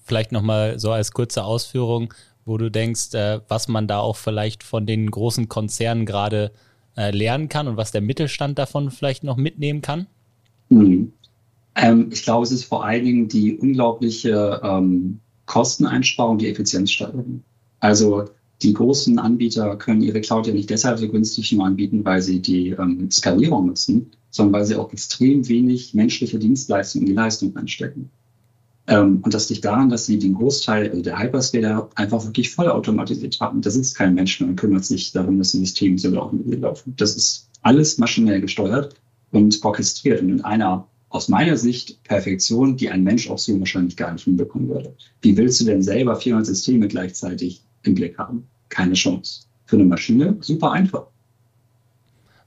[0.04, 4.62] Vielleicht nochmal so als kurze Ausführung, wo du denkst, äh, was man da auch vielleicht
[4.62, 6.52] von den großen Konzernen gerade
[6.96, 10.06] äh, lernen kann und was der Mittelstand davon vielleicht noch mitnehmen kann?
[10.68, 11.12] Mhm.
[11.76, 17.42] Ähm, ich glaube, es ist vor allen Dingen die unglaubliche ähm, Kosteneinsparung, die Effizienzsteigerung.
[17.80, 18.26] Also
[18.62, 22.40] die großen Anbieter können ihre Cloud ja nicht deshalb so günstig nur anbieten, weil sie
[22.40, 27.56] die ähm, Skalierung nutzen, sondern weil sie auch extrem wenig menschliche Dienstleistungen in die Leistung
[27.56, 28.10] einstecken.
[28.86, 33.40] Ähm, und das liegt daran, dass sie den Großteil also der Hyperscaler einfach wirklich vollautomatisiert
[33.40, 33.62] haben.
[33.62, 36.94] Da sitzt kein Mensch mehr und kümmert sich darum, dass die Systeme so laufen.
[36.96, 38.94] Das ist alles maschinell gesteuert
[39.30, 40.20] und orchestriert.
[40.22, 44.24] Und in einer aus meiner Sicht Perfektion, die ein Mensch auch so wahrscheinlich gar nicht
[44.24, 44.94] hinbekommen würde.
[45.20, 48.46] Wie willst du denn selber 400 Systeme gleichzeitig im Blick haben?
[48.68, 49.42] Keine Chance.
[49.66, 51.06] Für eine Maschine super einfach.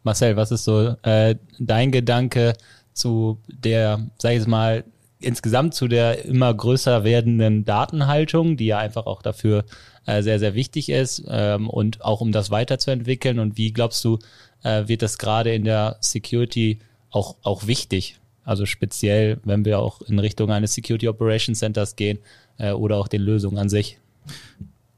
[0.04, 2.54] Marcel, was ist so äh, dein Gedanke
[2.94, 4.86] zu der, sag ich mal,
[5.20, 9.66] insgesamt zu der immer größer werdenden Datenhaltung, die ja einfach auch dafür
[10.06, 13.40] äh, sehr, sehr wichtig ist ähm, und auch um das weiterzuentwickeln?
[13.40, 14.20] Und wie glaubst du,
[14.64, 18.20] äh, wird das gerade in der Security auch, auch wichtig?
[18.44, 22.20] Also speziell, wenn wir auch in Richtung eines Security Operations Centers gehen
[22.58, 24.00] äh, oder auch den Lösungen an sich.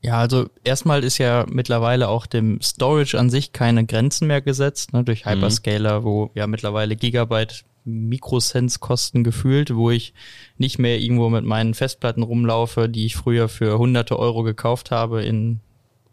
[0.01, 4.93] Ja, also erstmal ist ja mittlerweile auch dem Storage an sich keine Grenzen mehr gesetzt,
[4.93, 5.31] ne, durch mhm.
[5.31, 6.03] Hyperscaler, mhm.
[6.03, 10.13] wo ja mittlerweile Gigabyte Mikrocents kosten gefühlt, wo ich
[10.57, 15.23] nicht mehr irgendwo mit meinen Festplatten rumlaufe, die ich früher für hunderte Euro gekauft habe
[15.23, 15.59] in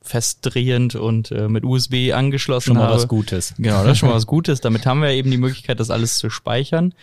[0.03, 2.97] festdrehend und äh, mit USB angeschlossen schon mal habe.
[2.97, 3.55] was Gutes.
[3.59, 4.61] Genau, das ist schon mal was Gutes.
[4.61, 6.95] Damit haben wir eben die Möglichkeit, das alles zu speichern.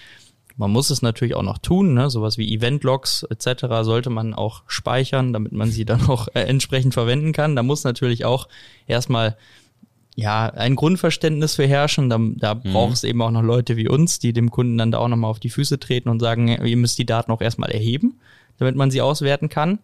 [0.58, 2.10] Man muss es natürlich auch noch tun, ne?
[2.10, 3.66] sowas wie Event-Logs etc.
[3.84, 7.56] sollte man auch speichern, damit man sie dann auch äh, entsprechend verwenden kann.
[7.56, 8.50] Da muss natürlich auch
[8.86, 9.38] erstmal
[10.16, 12.10] ja ein Grundverständnis für herrschen.
[12.10, 12.74] Da, da mhm.
[12.74, 15.32] braucht es eben auch noch Leute wie uns, die dem Kunden dann da auch nochmal
[15.32, 18.20] auf die Füße treten und sagen, ihr müsst die Daten auch erstmal erheben,
[18.58, 19.80] damit man sie auswerten kann.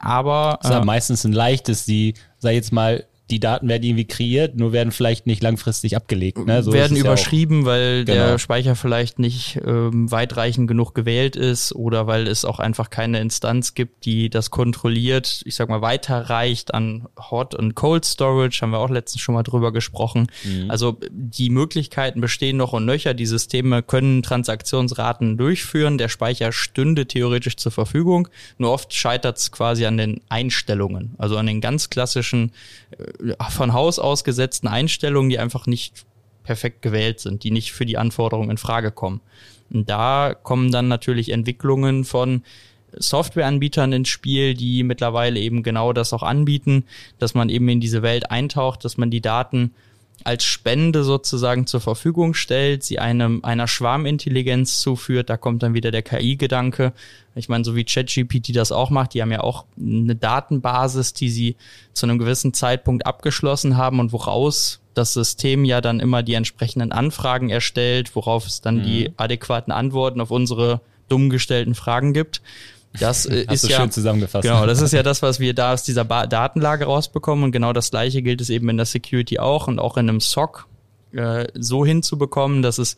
[0.00, 4.06] Aber das ist äh, meistens ein leichtes, die, sag jetzt mal, die Daten werden irgendwie
[4.06, 6.38] kreiert, nur werden vielleicht nicht langfristig abgelegt.
[6.44, 6.62] Ne?
[6.62, 8.26] So werden überschrieben, ja weil genau.
[8.26, 13.20] der Speicher vielleicht nicht ähm, weitreichend genug gewählt ist oder weil es auch einfach keine
[13.20, 18.70] Instanz gibt, die das kontrolliert, ich sag mal, weiterreicht an Hot und Cold Storage, haben
[18.70, 20.26] wir auch letztens schon mal drüber gesprochen.
[20.44, 20.70] Mhm.
[20.70, 23.14] Also die Möglichkeiten bestehen noch und nöcher.
[23.14, 25.98] Die Systeme können Transaktionsraten durchführen.
[25.98, 28.28] Der Speicher stünde theoretisch zur Verfügung.
[28.58, 32.52] Nur oft scheitert es quasi an den Einstellungen, also an den ganz klassischen
[32.90, 33.04] äh,
[33.50, 36.04] von Haus aus gesetzten Einstellungen, die einfach nicht
[36.44, 39.20] perfekt gewählt sind, die nicht für die Anforderungen in Frage kommen.
[39.70, 42.42] Und da kommen dann natürlich Entwicklungen von
[42.92, 46.84] Softwareanbietern ins Spiel, die mittlerweile eben genau das auch anbieten,
[47.18, 49.74] dass man eben in diese Welt eintaucht, dass man die Daten
[50.24, 55.90] als Spende sozusagen zur Verfügung stellt, sie einem einer Schwarmintelligenz zuführt, da kommt dann wieder
[55.90, 56.92] der KI-Gedanke.
[57.34, 61.30] Ich meine, so wie ChatGPT das auch macht, die haben ja auch eine Datenbasis, die
[61.30, 61.56] sie
[61.92, 66.92] zu einem gewissen Zeitpunkt abgeschlossen haben und woraus das System ja dann immer die entsprechenden
[66.92, 68.82] Anfragen erstellt, worauf es dann mhm.
[68.82, 72.42] die adäquaten Antworten auf unsere dumm gestellten Fragen gibt.
[72.98, 74.42] Das äh, ist ja schön zusammengefasst.
[74.42, 77.72] Genau, das ist ja das, was wir da aus dieser ba Datenlage rausbekommen und genau
[77.72, 80.66] das gleiche gilt es eben in der Security auch und auch in einem SOC
[81.12, 82.96] äh, so hinzubekommen, dass es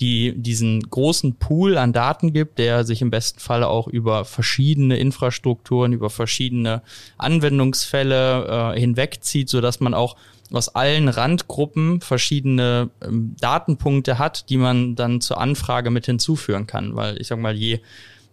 [0.00, 4.96] die diesen großen Pool an Daten gibt, der sich im besten Falle auch über verschiedene
[4.96, 6.82] Infrastrukturen, über verschiedene
[7.16, 10.16] Anwendungsfälle äh, hinwegzieht, so dass man auch
[10.50, 16.96] aus allen Randgruppen verschiedene ähm, Datenpunkte hat, die man dann zur Anfrage mit hinzuführen kann.
[16.96, 17.80] Weil ich sag mal, je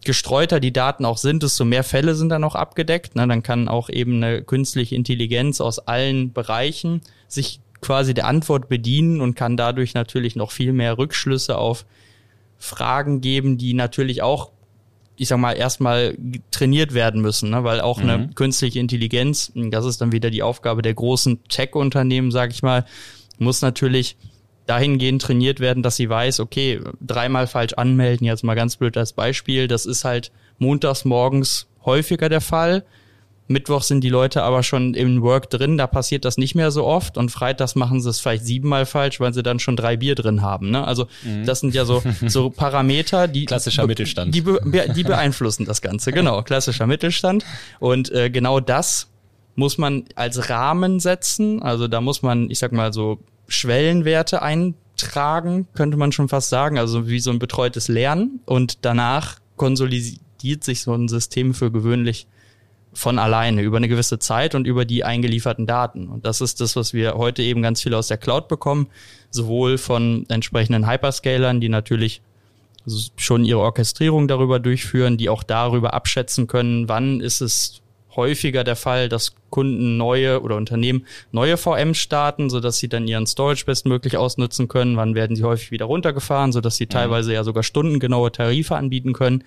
[0.05, 3.15] gestreuter die Daten auch sind, desto mehr Fälle sind dann auch abgedeckt.
[3.15, 3.27] Ne?
[3.27, 9.21] Dann kann auch eben eine künstliche Intelligenz aus allen Bereichen sich quasi der Antwort bedienen
[9.21, 11.85] und kann dadurch natürlich noch viel mehr Rückschlüsse auf
[12.57, 14.51] Fragen geben, die natürlich auch,
[15.17, 16.17] ich sag mal, erstmal
[16.51, 17.63] trainiert werden müssen, ne?
[17.63, 18.09] weil auch mhm.
[18.09, 22.85] eine künstliche Intelligenz, das ist dann wieder die Aufgabe der großen Tech-Unternehmen, sag ich mal,
[23.37, 24.17] muss natürlich
[24.65, 29.13] dahingehend trainiert werden, dass sie weiß, okay, dreimal falsch anmelden, jetzt mal ganz blöd als
[29.13, 32.83] Beispiel, das ist halt montags morgens häufiger der Fall.
[33.47, 36.83] Mittwoch sind die Leute aber schon im Work drin, da passiert das nicht mehr so
[36.83, 40.15] oft und freitags machen sie es vielleicht siebenmal falsch, weil sie dann schon drei Bier
[40.15, 40.71] drin haben.
[40.71, 40.85] Ne?
[40.85, 41.45] Also mhm.
[41.45, 44.59] das sind ja so, so Parameter, die klassischer Mittelstand, die, be
[44.95, 46.11] die beeinflussen das Ganze.
[46.11, 47.45] Genau, klassischer Mittelstand
[47.79, 49.09] und äh, genau das
[49.55, 51.61] muss man als Rahmen setzen.
[51.61, 56.77] Also da muss man, ich sag mal so Schwellenwerte eintragen, könnte man schon fast sagen,
[56.77, 62.27] also wie so ein betreutes Lernen und danach konsolidiert sich so ein System für gewöhnlich
[62.93, 66.07] von alleine über eine gewisse Zeit und über die eingelieferten Daten.
[66.07, 68.87] Und das ist das, was wir heute eben ganz viel aus der Cloud bekommen,
[69.29, 72.21] sowohl von entsprechenden Hyperscalern, die natürlich
[73.17, 77.81] schon ihre Orchestrierung darüber durchführen, die auch darüber abschätzen können, wann ist es
[78.15, 83.25] häufiger der Fall, dass Kunden neue oder Unternehmen neue VMs starten, sodass sie dann ihren
[83.25, 84.97] Storage bestmöglich ausnutzen können.
[84.97, 86.89] Wann werden sie häufig wieder runtergefahren, sodass sie mhm.
[86.89, 89.45] teilweise ja sogar stundengenaue Tarife anbieten können,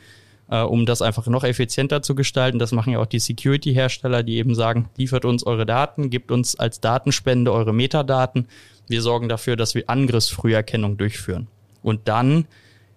[0.51, 2.59] äh, um das einfach noch effizienter zu gestalten.
[2.59, 6.59] Das machen ja auch die Security-Hersteller, die eben sagen, liefert uns eure Daten, gebt uns
[6.59, 8.49] als Datenspende eure Metadaten.
[8.89, 11.49] Wir sorgen dafür, dass wir Angriffsfrüherkennung durchführen.
[11.83, 12.47] Und dann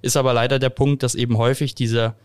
[0.01, 2.15] ist aber leider der Punkt, dass eben häufig diese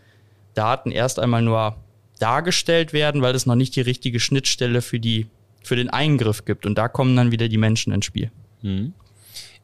[0.53, 1.75] Daten erst einmal nur
[2.17, 5.27] dargestellt werden, weil es noch nicht die richtige Schnittstelle für die
[5.63, 6.65] für den Eingriff gibt.
[6.65, 8.31] Und da kommen dann wieder die Menschen ins Spiel.
[8.61, 8.93] Mhm.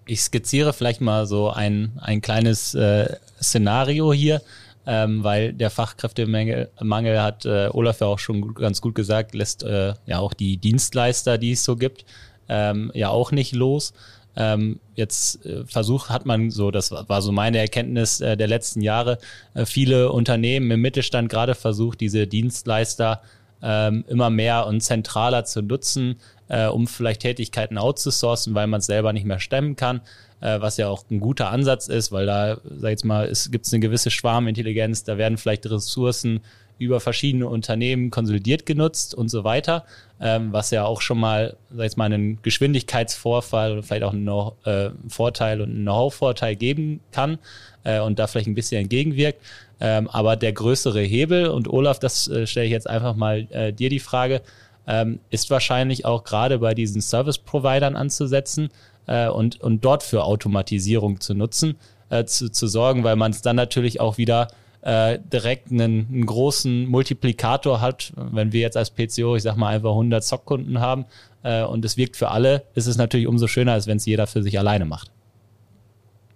[0.05, 4.41] Ich skizziere vielleicht mal so ein, ein kleines äh, Szenario hier,
[4.85, 9.63] ähm, weil der Fachkräftemangel Mangel hat äh, Olaf ja auch schon ganz gut gesagt, lässt
[9.63, 12.03] äh, ja auch die Dienstleister, die es so gibt,
[12.49, 13.93] ähm, ja auch nicht los.
[14.35, 18.81] Ähm, jetzt äh, versucht hat man so, das war so meine Erkenntnis äh, der letzten
[18.81, 19.19] Jahre,
[19.53, 23.21] äh, viele Unternehmen im Mittelstand gerade versucht, diese Dienstleister
[23.61, 26.15] ähm, immer mehr und zentraler zu nutzen,
[26.49, 30.01] äh, um vielleicht Tätigkeiten outzusourcen, weil man es selber nicht mehr stemmen kann,
[30.41, 33.65] äh, was ja auch ein guter Ansatz ist, weil da, sag ich jetzt mal, gibt
[33.65, 36.41] es eine gewisse Schwarmintelligenz, da werden vielleicht Ressourcen
[36.83, 39.85] über verschiedene Unternehmen konsolidiert genutzt und so weiter,
[40.19, 44.27] ähm, was ja auch schon mal, sag ich mal, einen Geschwindigkeitsvorfall oder vielleicht auch einen
[44.65, 47.39] äh, Vorteil und einen Know-how-Vorteil geben kann
[47.83, 49.41] äh, und da vielleicht ein bisschen entgegenwirkt.
[49.79, 53.73] Ähm, aber der größere Hebel, und Olaf, das äh, stelle ich jetzt einfach mal äh,
[53.73, 54.41] dir die Frage,
[54.87, 58.69] ähm, ist wahrscheinlich auch gerade bei diesen Service-Providern anzusetzen
[59.07, 61.75] äh, und, und dort für Automatisierung zu nutzen,
[62.09, 64.47] äh, zu, zu sorgen, weil man es dann natürlich auch wieder
[64.83, 68.11] äh, direkt einen, einen, großen Multiplikator hat.
[68.15, 71.05] Wenn wir jetzt als PCO, ich sag mal, einfach 100 Zockkunden haben
[71.43, 74.27] äh, und es wirkt für alle, ist es natürlich umso schöner, als wenn es jeder
[74.27, 75.11] für sich alleine macht.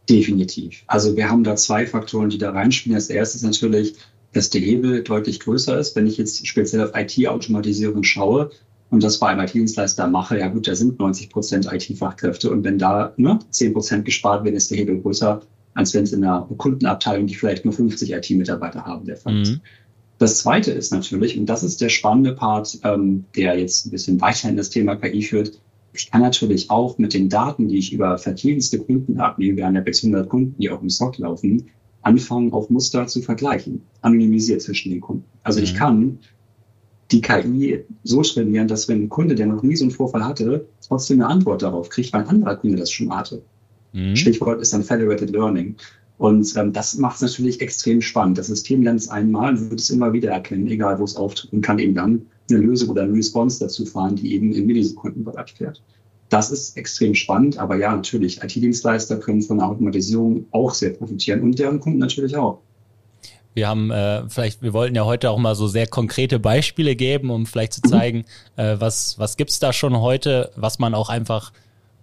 [0.10, 0.84] Definitiv.
[0.88, 2.96] Also wir haben da zwei Faktoren, die da reinspielen.
[2.96, 3.96] Das erste ist natürlich,
[4.32, 5.96] dass der Hebel deutlich größer ist.
[5.98, 8.52] Wenn ich jetzt speziell auf IT-Automatisierung schaue,
[8.90, 12.50] Und das bei einem IT-Dienstleister mache, ja gut, da sind 90 Prozent IT-Fachkräfte.
[12.50, 15.42] Und wenn da ne, 10 Prozent gespart werden, ist der Hebel größer,
[15.78, 19.52] als wenn es in einer Kundenabteilung, die vielleicht nur 50 IT-Mitarbeiter haben, der Fall ist.
[19.52, 19.62] Mhm.
[20.18, 24.20] Das zweite ist natürlich, und das ist der spannende Part, ähm, der jetzt ein bisschen
[24.20, 25.62] weiter in das Thema KI führt,
[25.94, 29.76] ich kann natürlich auch mit den Daten, die ich über verschiedenste Kunden abnehme, wir haben
[29.76, 31.70] ja bis 100 Kunden, die auch im SOC laufen,
[32.02, 35.26] anfangen, auch Muster zu vergleichen, anonymisiert zwischen den Kunden.
[35.44, 35.64] Also mhm.
[35.64, 36.20] ich kann
[37.12, 40.68] die KI so trainieren, dass wenn ein Kunde, der noch nie so einen Vorfall hatte,
[40.88, 43.44] trotzdem eine Antwort darauf kriegt, weil ein anderer Kunde das schon hatte.
[43.94, 44.16] Mhm.
[44.16, 45.76] Stichwort ist dann Federated Learning.
[46.18, 48.38] Und ähm, das macht es natürlich extrem spannend.
[48.38, 51.54] Das System lernt es einmal und wird es immer wieder erkennen, egal wo es auftritt
[51.54, 55.54] und kann eben dann eine Lösung oder eine Response dazu fahren, die eben in Millisekundenbereich
[55.54, 55.82] fährt.
[56.30, 61.42] Das ist extrem spannend, aber ja, natürlich, IT-Dienstleister können von der Automatisierung auch sehr profitieren
[61.42, 62.60] und deren Kunden natürlich auch.
[63.54, 67.30] Wir haben äh, vielleicht, wir wollten ja heute auch mal so sehr konkrete Beispiele geben,
[67.30, 67.90] um vielleicht zu mhm.
[67.90, 71.54] zeigen, äh, was, was gibt's da schon heute, was man auch einfach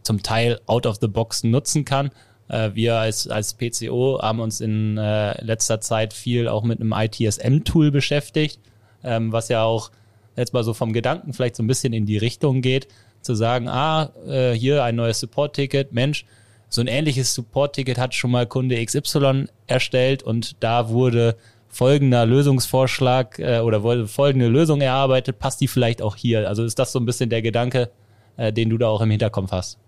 [0.05, 2.11] zum Teil out of the box nutzen kann.
[2.49, 6.93] Äh, wir als, als PCO haben uns in äh, letzter Zeit viel auch mit einem
[6.93, 8.61] ITSM-Tool beschäftigt,
[9.03, 9.90] ähm, was ja auch
[10.37, 12.88] jetzt mal so vom Gedanken vielleicht so ein bisschen in die Richtung geht,
[13.23, 16.27] zu sagen, ah, äh, hier ein neues Support-Ticket, Mensch,
[16.69, 21.37] so ein ähnliches Support-Ticket hat schon mal Kunde XY erstellt und da wurde
[21.69, 26.49] folgender Lösungsvorschlag äh, oder wurde folgende Lösung erarbeitet, passt die vielleicht auch hier?
[26.49, 27.90] Also ist das so ein bisschen der Gedanke,
[28.37, 29.79] äh, den du da auch im Hinterkopf hast?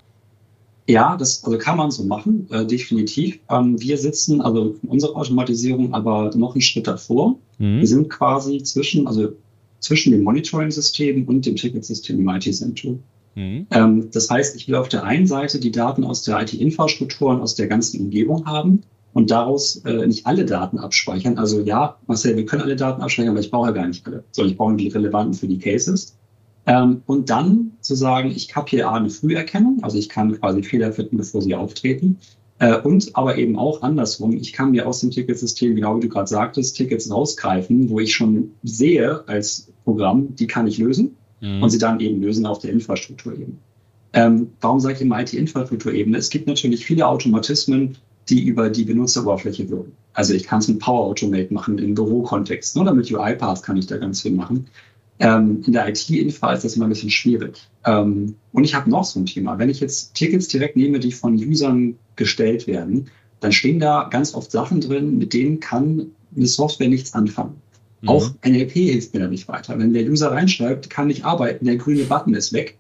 [0.89, 3.41] Ja, das also kann man so machen, äh, definitiv.
[3.51, 7.37] Ähm, wir sitzen also in unserer Automatisierung aber noch einen Schritt davor.
[7.59, 7.81] Mhm.
[7.81, 9.33] Wir sind quasi zwischen, also
[9.81, 12.95] zwischen dem Monitoring-System und dem Ticketsystem im IT-Center.
[13.35, 13.67] Mhm.
[13.71, 17.41] Ähm, das heißt, ich will auf der einen Seite die Daten aus der IT-Infrastruktur und
[17.41, 21.37] aus der ganzen Umgebung haben und daraus äh, nicht alle Daten abspeichern.
[21.39, 24.23] Also ja, Marcel, wir können alle Daten abspeichern, aber ich brauche ja gar nicht alle,
[24.31, 26.17] sondern ich brauche die relevanten für die Cases.
[26.67, 30.63] Ähm, und dann zu sagen, ich habe hier A eine Früherkennung, also ich kann quasi
[30.63, 32.19] Fehler finden, bevor sie auftreten.
[32.59, 36.09] Äh, und aber eben auch andersrum, ich kann mir aus dem Ticketsystem, genau wie du
[36.09, 41.63] gerade sagtest, Tickets rausgreifen, wo ich schon sehe als Programm, die kann ich lösen mhm.
[41.63, 43.55] und sie dann eben lösen auf der Infrastrukturebene.
[44.13, 46.17] Ähm, warum sage ich immer IT-Infrastrukturebene?
[46.17, 47.99] Es gibt natürlich viele Automatismen,
[48.29, 49.93] die über die Benutzeroberfläche wirken.
[50.15, 53.87] Also ich kann es mit Power Automate machen im Bürokontext, oder mit UiPath kann ich
[53.87, 54.67] da ganz viel machen.
[55.19, 57.59] Ähm, in der IT-Infra ist das immer ein bisschen schwierig.
[57.85, 59.59] Ähm, und ich habe noch so ein Thema.
[59.59, 63.09] Wenn ich jetzt Tickets direkt nehme, die von Usern gestellt werden,
[63.41, 67.61] dann stehen da ganz oft Sachen drin, mit denen kann eine Software nichts anfangen.
[68.03, 68.09] Mhm.
[68.09, 69.79] Auch NLP hilft mir da nicht weiter.
[69.79, 72.77] Wenn der User reinschreibt, kann nicht arbeiten, der grüne Button ist weg,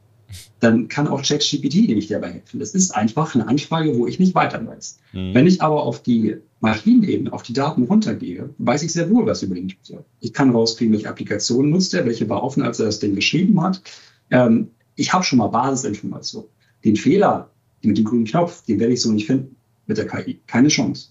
[0.61, 2.61] dann kann auch ChatGPT nicht dabei helfen.
[2.61, 4.99] Das ist einfach eine Anfrage, wo ich nicht weiter weiß.
[5.12, 5.35] Mhm.
[5.35, 9.42] Wenn ich aber auf die Maschinenebene, auf die Daten runtergehe, weiß ich sehr wohl was
[9.42, 10.05] über den User.
[10.20, 13.62] Ich kann rauskriegen, welche Applikationen nutzt er, welche war offen, als er das Ding geschrieben
[13.62, 13.83] hat.
[14.31, 16.48] Ähm, ich habe schon mal Basisinformationen.
[16.85, 17.50] Den Fehler
[17.83, 19.55] mit dem grünen Knopf, den werde ich so nicht finden
[19.87, 20.40] mit der KI.
[20.48, 21.11] Keine Chance.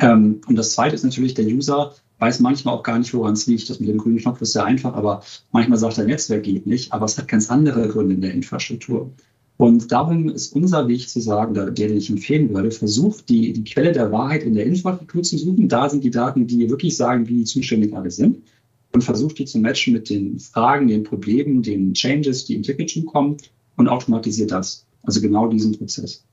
[0.00, 3.46] Ähm, und das zweite ist natürlich, der User weiß manchmal auch gar nicht, woran es
[3.46, 3.70] liegt.
[3.70, 6.92] Das mit dem grünen Knopf ist sehr einfach, aber manchmal sagt er, Netzwerk geht nicht,
[6.92, 9.12] aber es hat ganz andere Gründe in der Infrastruktur.
[9.58, 13.90] Und darum ist unser Weg zu sagen, den ich empfehlen würde, versucht die, die Quelle
[13.90, 15.68] der Wahrheit in der Infrastruktur zu suchen.
[15.68, 18.38] Da sind die Daten, die wirklich sagen, wie zuständig alle sind.
[18.92, 22.92] Und versucht die zu matchen mit den Fragen, den Problemen, den Changes, die im Ticket
[22.92, 23.36] schon kommen
[23.76, 24.86] und automatisiert das.
[25.02, 26.24] Also genau diesen Prozess.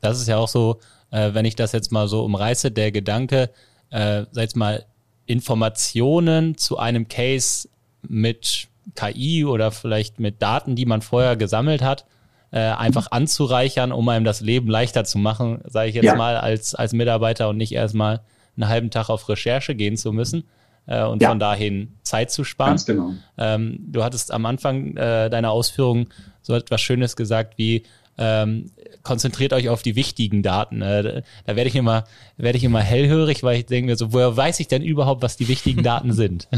[0.00, 0.78] Das ist ja auch so,
[1.10, 3.50] äh, wenn ich das jetzt mal so umreiße, der Gedanke,
[3.90, 4.86] äh, sag jetzt mal,
[5.26, 7.68] Informationen zu einem Case
[8.00, 12.06] mit KI oder vielleicht mit Daten, die man vorher gesammelt hat,
[12.52, 16.16] äh, einfach anzureichern, um einem das Leben leichter zu machen, sage ich jetzt ja.
[16.16, 18.20] mal, als, als Mitarbeiter und nicht erstmal
[18.56, 20.44] einen halben Tag auf Recherche gehen zu müssen
[20.86, 21.28] äh, und ja.
[21.28, 22.72] von dahin Zeit zu sparen.
[22.72, 23.12] Ganz genau.
[23.38, 26.08] Ähm, du hattest am Anfang äh, deiner Ausführungen
[26.42, 27.84] so etwas Schönes gesagt wie,
[28.18, 28.70] ähm,
[29.02, 30.82] konzentriert euch auf die wichtigen Daten.
[30.82, 32.04] Äh, da werde ich immer,
[32.36, 35.36] werde ich immer hellhörig, weil ich denke mir so, woher weiß ich denn überhaupt, was
[35.36, 36.48] die wichtigen Daten sind?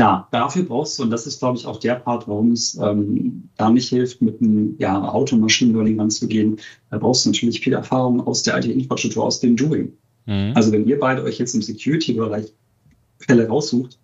[0.00, 3.50] Ja, dafür brauchst du, und das ist, glaube ich, auch der Part, warum es ähm,
[3.58, 6.56] da nicht hilft, mit einem ja, Auto-Maschinen-Learning anzugehen.
[6.90, 9.92] Da brauchst du natürlich viel Erfahrung aus der IT-Infrastruktur, aus dem Doing.
[10.24, 10.52] Mhm.
[10.54, 12.46] Also wenn ihr beide euch jetzt im Security-Bereich
[13.18, 13.98] Fälle raussucht,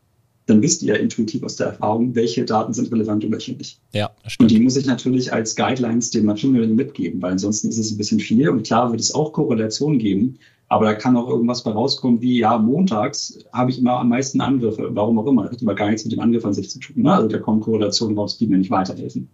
[0.44, 3.80] dann wisst ihr ja intuitiv aus der Erfahrung, welche Daten sind relevant und welche nicht.
[3.94, 4.52] Ja, stimmt.
[4.52, 7.90] Und die muss ich natürlich als Guidelines dem Machine Learning mitgeben, weil ansonsten ist es
[7.90, 8.50] ein bisschen viel.
[8.50, 12.40] Und klar wird es auch Korrelationen geben, aber da kann auch irgendwas bei rauskommen, wie,
[12.40, 15.44] ja, montags habe ich immer am meisten Angriffe, warum auch immer.
[15.44, 17.02] Das hat aber gar nichts mit dem Angriff an sich zu tun.
[17.02, 17.12] Ne?
[17.12, 19.28] Also da kommen Korrelationen raus, die mir nicht weiterhelfen.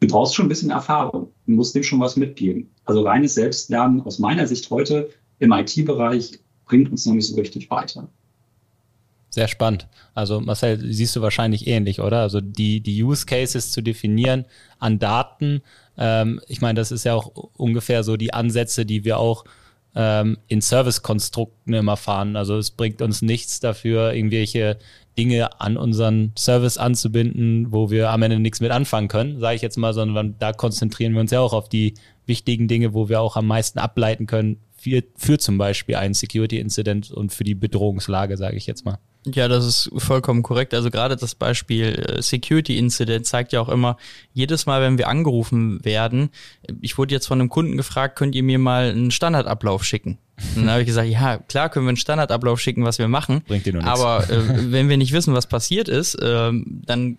[0.00, 1.28] Du brauchst schon ein bisschen Erfahrung.
[1.46, 2.68] Du musst dem schon was mitgeben.
[2.84, 7.70] Also reines Selbstlernen aus meiner Sicht heute im IT-Bereich bringt uns noch nicht so richtig
[7.70, 8.08] weiter.
[9.30, 9.88] Sehr spannend.
[10.14, 12.20] Also Marcel, siehst du wahrscheinlich ähnlich, oder?
[12.20, 14.44] Also die, die Use Cases zu definieren
[14.78, 15.62] an Daten.
[15.96, 19.44] Ähm, ich meine, das ist ja auch ungefähr so die Ansätze, die wir auch
[19.96, 22.36] ähm, in Service-Konstrukten immer fahren.
[22.36, 24.78] Also es bringt uns nichts dafür, irgendwelche
[25.18, 29.62] Dinge an unseren Service anzubinden, wo wir am Ende nichts mit anfangen können, sage ich
[29.62, 31.94] jetzt mal, sondern da konzentrieren wir uns ja auch auf die
[32.26, 37.10] wichtigen Dinge, wo wir auch am meisten ableiten können für, für zum Beispiel einen Security-Incident
[37.10, 38.98] und für die Bedrohungslage, sage ich jetzt mal.
[39.34, 40.72] Ja, das ist vollkommen korrekt.
[40.72, 43.96] Also gerade das Beispiel äh, Security Incident zeigt ja auch immer,
[44.32, 46.30] jedes Mal, wenn wir angerufen werden,
[46.80, 50.18] ich wurde jetzt von einem Kunden gefragt, könnt ihr mir mal einen Standardablauf schicken?
[50.54, 53.42] Und dann habe ich gesagt, ja, klar können wir einen Standardablauf schicken, was wir machen.
[53.46, 54.00] Bringt dir nur nichts.
[54.00, 57.16] Aber äh, wenn wir nicht wissen, was passiert ist, äh, dann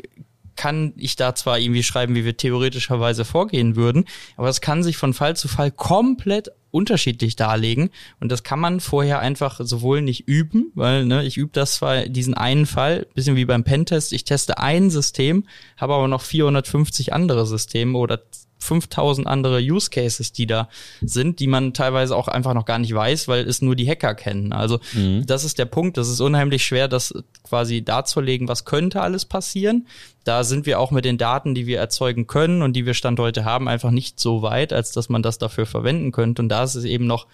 [0.56, 4.06] kann ich da zwar irgendwie schreiben, wie wir theoretischerweise vorgehen würden,
[4.36, 7.90] aber es kann sich von Fall zu Fall komplett unterschiedlich darlegen.
[8.20, 12.08] Und das kann man vorher einfach sowohl nicht üben, weil ne, ich übe das zwar
[12.08, 15.46] diesen einen Fall, bisschen wie beim Pentest, ich teste ein System,
[15.78, 18.22] habe aber noch 450 andere Systeme oder
[18.60, 20.70] 5000 andere Use Cases, die da
[21.02, 24.16] sind, die man teilweise auch einfach noch gar nicht weiß, weil es nur die Hacker
[24.16, 24.54] kennen.
[24.54, 25.26] Also mhm.
[25.26, 25.98] das ist der Punkt.
[25.98, 29.88] Das ist unheimlich schwer, das quasi darzulegen, was könnte alles passieren.
[30.24, 33.20] Da sind wir auch mit den Daten, die wir erzeugen können und die wir Stand
[33.20, 36.42] heute haben, einfach nicht so weit, als dass man das dafür verwenden könnte.
[36.42, 37.28] Und da ist es eben noch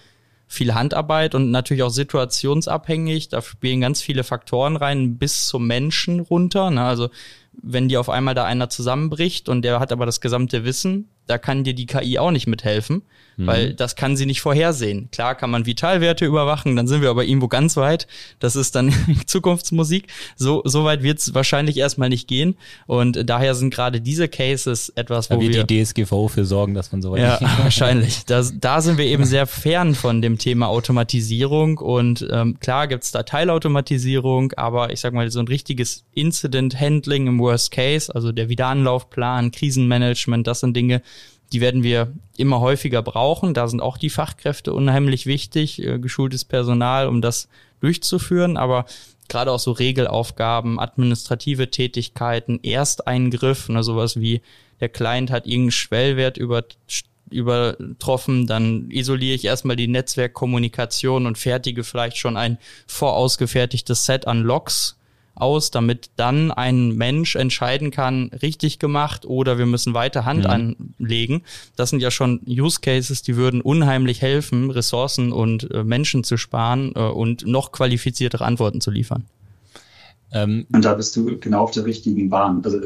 [0.47, 3.29] viel Handarbeit und natürlich auch situationsabhängig.
[3.29, 6.69] Da spielen ganz viele Faktoren rein, bis zum Menschen runter.
[6.69, 6.83] Ne?
[6.83, 7.09] Also
[7.53, 11.37] wenn dir auf einmal da einer zusammenbricht und der hat aber das gesamte Wissen, da
[11.37, 13.03] kann dir die KI auch nicht mithelfen,
[13.37, 13.47] mhm.
[13.47, 15.09] weil das kann sie nicht vorhersehen.
[15.11, 18.07] Klar kann man Vitalwerte überwachen, dann sind wir aber irgendwo ganz weit.
[18.39, 18.93] Das ist dann
[19.25, 20.07] Zukunftsmusik.
[20.35, 22.55] So, so weit wird es wahrscheinlich erstmal nicht gehen.
[22.87, 26.73] Und daher sind gerade diese Cases etwas, wo da wird wir die DSGVO für sorgen,
[26.73, 28.25] dass man so weit Ja, wahrscheinlich.
[28.25, 31.77] Da, da sind wir eben sehr fern von dem Thema Automatisierung.
[31.77, 37.39] Und ähm, klar gibt's da Teilautomatisierung, aber ich sag mal, so ein richtiges Incident-Handling im
[37.39, 41.01] Worst Case, also der Wiederanlaufplan, Krisenmanagement, das sind Dinge,
[41.53, 43.53] die werden wir immer häufiger brauchen.
[43.53, 47.47] Da sind auch die Fachkräfte unheimlich wichtig, äh, geschultes Personal, um das
[47.79, 48.57] durchzuführen.
[48.57, 48.85] Aber
[49.29, 54.41] gerade auch so Regelaufgaben, administrative Tätigkeiten, Ersteingriff, ne, sowas wie
[54.79, 56.63] der Client hat irgendeinen Schwellwert über,
[57.29, 64.41] übertroffen, dann isoliere ich erstmal die Netzwerkkommunikation und fertige vielleicht schon ein vorausgefertigtes Set an
[64.41, 64.97] Logs
[65.35, 70.75] aus, damit dann ein Mensch entscheiden kann, richtig gemacht oder wir müssen weiter Hand mhm.
[70.99, 71.41] anlegen.
[71.75, 76.37] Das sind ja schon Use Cases, die würden unheimlich helfen, Ressourcen und äh, Menschen zu
[76.37, 79.25] sparen äh, und noch qualifiziertere Antworten zu liefern.
[80.33, 82.61] Ähm, und da bist du genau auf der richtigen Bahn.
[82.63, 82.79] Also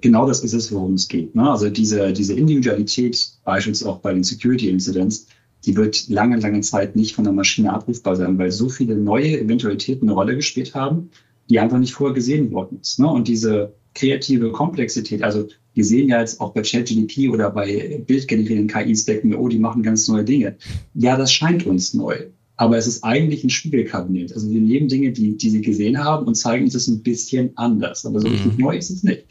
[0.00, 1.34] genau das ist es, worum es geht.
[1.34, 1.50] Ne?
[1.50, 5.26] Also diese, diese Individualität, beispielsweise auch bei den Security Incidents,
[5.64, 9.40] die wird lange, lange Zeit nicht von der Maschine abrufbar sein, weil so viele neue
[9.40, 11.10] Eventualitäten eine Rolle gespielt haben
[11.50, 13.00] die einfach nicht vorher gesehen worden ist.
[13.00, 13.08] Ne?
[13.08, 18.68] Und diese kreative Komplexität, also wir sehen ja jetzt auch bei ChatGPT oder bei bildgenerierenden
[18.68, 20.56] KIs, denken wir, oh, die machen ganz neue Dinge.
[20.94, 22.26] Ja, das scheint uns neu.
[22.56, 24.32] Aber es ist eigentlich ein Spiegelkabinett.
[24.32, 27.56] Also wir nehmen Dinge, die, die sie gesehen haben und zeigen uns das ein bisschen
[27.56, 28.06] anders.
[28.06, 28.34] Aber so mhm.
[28.34, 29.24] richtig neu ist es nicht.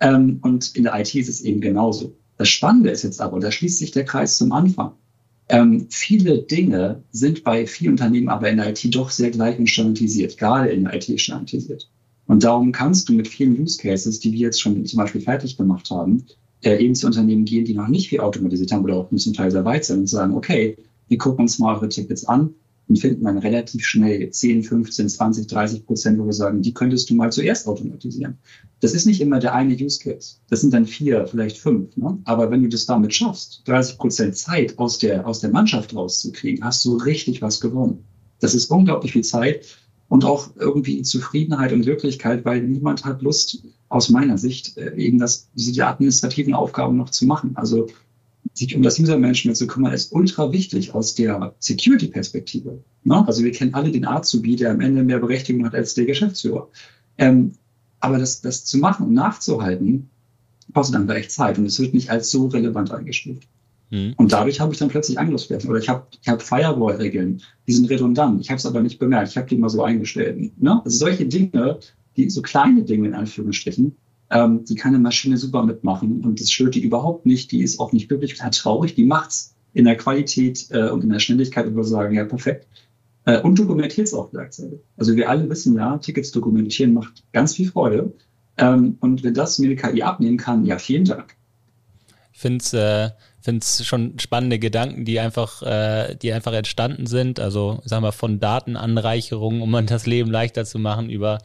[0.00, 2.14] Ähm, und in der IT ist es eben genauso.
[2.36, 4.92] Das Spannende ist jetzt aber, und da schließt sich der Kreis zum Anfang.
[5.48, 9.68] Ähm, viele Dinge sind bei vielen Unternehmen aber in der IT doch sehr gleich und
[9.68, 11.90] standardisiert, gerade in der IT standardisiert.
[12.26, 15.56] Und darum kannst du mit vielen Use Cases, die wir jetzt schon zum Beispiel fertig
[15.58, 16.24] gemacht haben,
[16.62, 19.50] äh, eben zu Unternehmen gehen, die noch nicht viel automatisiert haben oder auch zum Teil
[19.50, 20.76] sehr weit sind und sagen, okay,
[21.08, 22.54] wir gucken uns mal eure Tickets an,
[22.88, 27.08] und finden dann relativ schnell 10, 15, 20, 30 Prozent, wo wir sagen, die könntest
[27.08, 28.38] du mal zuerst automatisieren.
[28.80, 30.36] Das ist nicht immer der eine Use Case.
[30.50, 31.96] Das sind dann vier, vielleicht fünf.
[31.96, 32.18] Ne?
[32.24, 36.64] Aber wenn du das damit schaffst, 30 Prozent Zeit aus der, aus der Mannschaft rauszukriegen,
[36.64, 38.04] hast du richtig was gewonnen.
[38.40, 39.64] Das ist unglaublich viel Zeit
[40.08, 45.18] und auch irgendwie Zufriedenheit und Wirklichkeit, weil niemand hat Lust, aus meiner Sicht, äh, eben
[45.18, 47.52] das, diese administrativen Aufgaben noch zu machen.
[47.54, 47.86] Also
[48.54, 52.82] sich um das User-Management zu kümmern, ist ultra wichtig aus der Security-Perspektive.
[53.02, 53.26] Ne?
[53.26, 56.68] Also wir kennen alle den Azubi, der am Ende mehr Berechtigung hat als der Geschäftsführer.
[57.18, 57.52] Ähm,
[58.00, 60.08] aber das, das zu machen und nachzuhalten,
[60.72, 63.48] kostet dann gleich Zeit und es wird nicht als so relevant eingestuft.
[63.90, 64.14] Mhm.
[64.16, 65.68] Und dadurch habe ich dann plötzlich Angriffsflächen.
[65.68, 68.40] Oder ich habe ich hab Firewall-Regeln, die sind redundant.
[68.40, 69.30] Ich habe es aber nicht bemerkt.
[69.30, 70.60] Ich habe die mal so eingestellt.
[70.60, 70.80] Ne?
[70.84, 71.78] Also solche Dinge,
[72.16, 73.96] die so kleine Dinge in Anführungsstrichen,
[74.34, 77.52] ähm, die kann eine Maschine super mitmachen und das stört die überhaupt nicht.
[77.52, 81.20] Die ist auch nicht wirklich traurig, die macht's in der Qualität äh, und in der
[81.20, 82.66] Schnelligkeit und wir sagen, ja, perfekt.
[83.26, 84.80] Äh, und dokumentiert es auch gleichzeitig.
[84.96, 88.12] Also wir alle wissen ja, Tickets dokumentieren macht ganz viel Freude.
[88.58, 91.36] Ähm, und wenn das mir die KI abnehmen kann, ja, vielen Dank.
[92.32, 93.10] Ich finde es äh,
[93.40, 97.38] find's schon spannende Gedanken, die einfach, äh, die einfach entstanden sind.
[97.38, 101.38] Also, sagen wir, von Datenanreicherung, um man das Leben leichter zu machen, über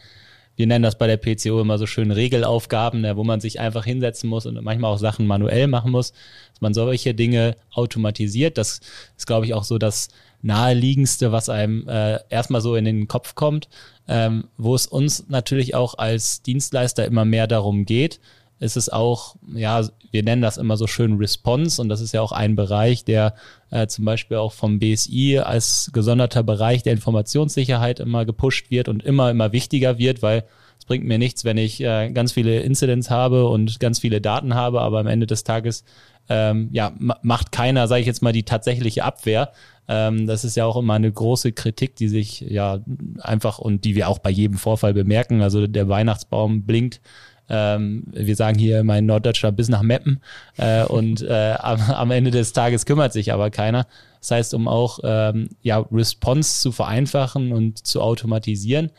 [0.60, 4.30] wir nennen das bei der PCO immer so schön Regelaufgaben, wo man sich einfach hinsetzen
[4.30, 8.58] muss und manchmal auch Sachen manuell machen muss, dass man solche Dinge automatisiert.
[8.58, 8.82] Das
[9.16, 10.10] ist, glaube ich, auch so das
[10.42, 13.70] naheliegendste, was einem äh, erstmal so in den Kopf kommt,
[14.10, 18.20] ähm, wo es uns natürlich auch als Dienstleister immer mehr darum geht,
[18.60, 19.82] ist es auch, ja,
[20.12, 23.36] wir nennen das immer so schön Response und das ist ja auch ein Bereich, der
[23.70, 29.04] äh, zum Beispiel auch vom BSI als gesonderter Bereich der Informationssicherheit immer gepusht wird und
[29.04, 30.46] immer, immer wichtiger wird, weil
[30.78, 34.56] es bringt mir nichts, wenn ich äh, ganz viele Incidents habe und ganz viele Daten
[34.56, 35.84] habe, aber am Ende des Tages
[36.30, 39.52] ähm, ja, macht keiner, sage ich jetzt mal, die tatsächliche Abwehr.
[39.88, 42.80] Ähm, das ist ja auch immer eine große Kritik, die sich ja
[43.20, 45.42] einfach und die wir auch bei jedem Vorfall bemerken.
[45.42, 47.02] Also der Weihnachtsbaum blinkt
[47.50, 50.22] ähm, wir sagen hier immer in Norddeutschland bis nach Meppen
[50.58, 53.88] äh, und äh, am, am, Ende des Tages kümmert sich aber keiner.
[54.20, 58.92] Das heißt, um auch ähm, ja, Response zu vereinfachen und zu automatisieren.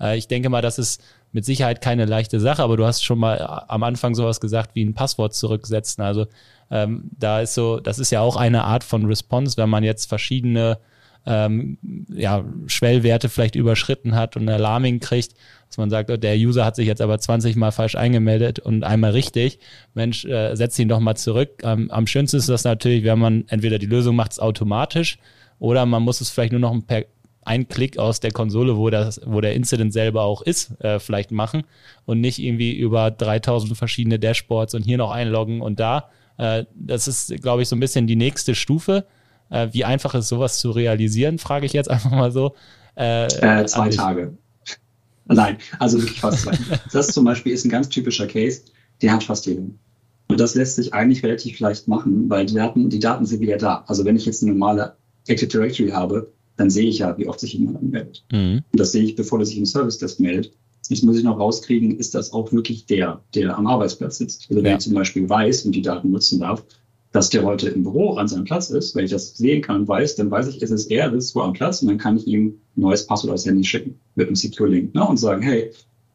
[0.00, 1.02] Äh, ich denke mal, das ist
[1.32, 3.38] mit Sicherheit keine leichte Sache, aber du hast schon mal
[3.68, 6.02] am Anfang sowas gesagt wie ein Passwort zurücksetzen.
[6.02, 6.26] Also
[6.70, 10.08] ähm, da ist so, das ist ja auch eine Art von Response, wenn man jetzt
[10.08, 10.78] verschiedene
[11.28, 11.76] ähm,
[12.08, 15.34] ja, Schwellwerte vielleicht überschritten hat und ein Alarming kriegt,
[15.66, 18.82] dass man sagt, oh, der User hat sich jetzt aber 20 Mal falsch eingemeldet und
[18.82, 19.58] einmal richtig.
[19.92, 21.62] Mensch, äh, setz ihn doch mal zurück.
[21.62, 25.18] Ähm, am schönsten ist das natürlich, wenn man entweder die Lösung macht es automatisch
[25.58, 27.04] oder man muss es vielleicht nur noch per
[27.44, 31.30] ein Klick aus der Konsole, wo, das, wo der Incident selber auch ist, äh, vielleicht
[31.30, 31.62] machen
[32.04, 36.10] und nicht irgendwie über 3000 verschiedene Dashboards und hier noch einloggen und da.
[36.36, 39.06] Äh, das ist, glaube ich, so ein bisschen die nächste Stufe.
[39.50, 42.54] Äh, wie einfach ist sowas zu realisieren, frage ich jetzt einfach mal so.
[42.96, 44.36] Äh, äh, zwei Tage.
[45.26, 46.52] Nein, also wirklich fast zwei.
[46.92, 48.62] das zum Beispiel ist ein ganz typischer Case,
[49.02, 49.62] die hat fast jeder.
[50.28, 53.56] Und das lässt sich eigentlich relativ leicht machen, weil die Daten, die Daten sind wieder
[53.56, 53.84] da.
[53.86, 54.96] Also wenn ich jetzt eine normale
[55.26, 58.24] Active Directory habe, dann sehe ich ja, wie oft sich jemand anmeldet.
[58.32, 58.62] Mhm.
[58.72, 60.52] Und das sehe ich, bevor er sich im Service Desk meldet.
[60.88, 64.46] Jetzt muss ich noch rauskriegen, ist das auch wirklich der, der am Arbeitsplatz sitzt.
[64.48, 64.76] Also wenn ja.
[64.76, 66.64] ich zum Beispiel weiß und die Daten nutzen darf,
[67.12, 69.88] dass der heute im Büro an seinem Platz ist, wenn ich das sehen kann und
[69.88, 72.16] weiß, dann weiß ich, es ist er, das ist wo am Platz und dann kann
[72.16, 75.06] ich ihm ein neues Passwort aus Handy schicken mit einem Secure Link ne?
[75.06, 75.70] und sagen, hey,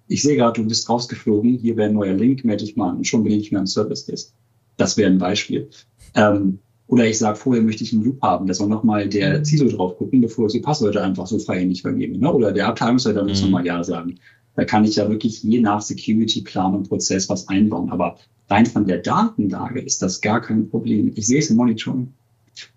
[0.07, 2.97] ich sehe gerade, du bist rausgeflogen, hier wäre ein neuer Link, melde dich mal an
[2.97, 4.33] und schon bin ich mehr im Service Desk.
[4.77, 5.69] Das wäre ein Beispiel.
[6.15, 9.45] Ähm, oder ich sage, vorher möchte ich einen Loop haben, da soll nochmal der mhm.
[9.45, 12.17] CISO drauf gucken, bevor ich die Passwörter einfach so frei nicht vergebe.
[12.17, 12.31] Ne?
[12.31, 13.47] Oder der Abteilungsleiter muss mhm.
[13.47, 14.19] nochmal Ja sagen.
[14.55, 17.89] Da kann ich ja wirklich je nach Security-Plan und Prozess was einbauen.
[17.89, 18.17] Aber
[18.49, 21.11] rein von der Datenlage ist das gar kein Problem.
[21.15, 22.13] Ich sehe es im Monitoring.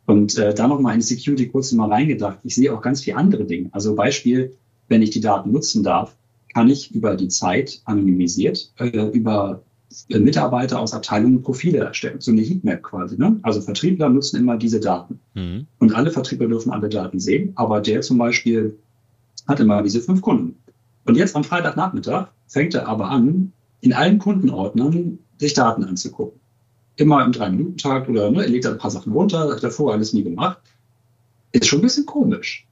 [0.07, 2.39] Und äh, da nochmal in Security kurz mal reingedacht.
[2.45, 3.69] Ich sehe auch ganz viele andere Dinge.
[3.73, 4.57] Also Beispiel,
[4.89, 6.17] wenn ich die Daten nutzen darf,
[6.55, 9.63] kann ich über die Zeit anonymisiert äh, über
[10.09, 12.21] äh, Mitarbeiter aus Abteilungen Profile erstellen.
[12.21, 13.19] So eine Heatmap quasi.
[13.19, 13.39] Ne?
[13.43, 15.21] Also Vertriebler nutzen immer diese Daten.
[15.35, 15.67] Mhm.
[15.79, 17.53] Und alle Vertriebler dürfen alle Daten sehen.
[17.57, 18.79] Aber der zum Beispiel
[19.47, 20.57] hat immer diese fünf Kunden.
[21.05, 26.41] Und jetzt am Freitagnachmittag fängt er aber an, in allen Kundenordnern sich Daten anzugucken.
[26.97, 30.23] Immer im Drei-Minuten-Tag oder ne, er legt ein paar Sachen runter, hat davor alles nie
[30.23, 30.59] gemacht.
[31.53, 32.67] Ist schon ein bisschen komisch.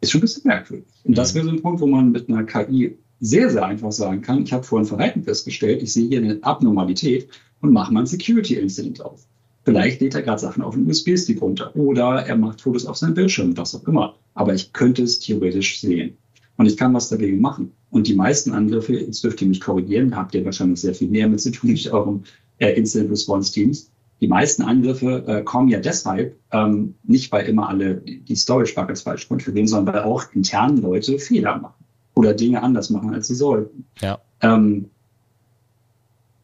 [0.00, 0.86] Ist schon ein bisschen merkwürdig.
[1.04, 1.36] Und das mhm.
[1.36, 4.52] wäre so ein Punkt, wo man mit einer KI sehr, sehr einfach sagen kann, ich
[4.52, 7.28] habe vorhin Verhalten festgestellt, ich sehe hier eine Abnormalität
[7.60, 9.26] und mache mal ein Security-Incident auf.
[9.64, 13.14] Vielleicht lädt er gerade Sachen auf einen USB-Stick runter oder er macht Fotos auf seinem
[13.14, 14.14] Bildschirm, was auch immer.
[14.34, 16.16] Aber ich könnte es theoretisch sehen.
[16.56, 17.72] Und ich kann was dagegen machen.
[17.90, 21.28] Und die meisten Angriffe, jetzt dürft ihr mich korrigieren, habt ihr wahrscheinlich sehr viel mehr
[21.28, 22.22] mit zu tun mit eurem
[22.58, 23.90] äh, Incident Response Teams.
[24.20, 29.02] Die meisten Angriffe äh, kommen ja deshalb ähm, nicht, weil immer alle die Storage Buckets
[29.02, 31.84] falsch konfigurieren, sondern weil auch intern Leute Fehler machen
[32.16, 33.84] oder Dinge anders machen, als sie sollten.
[34.00, 34.18] Ja.
[34.40, 34.90] Ähm,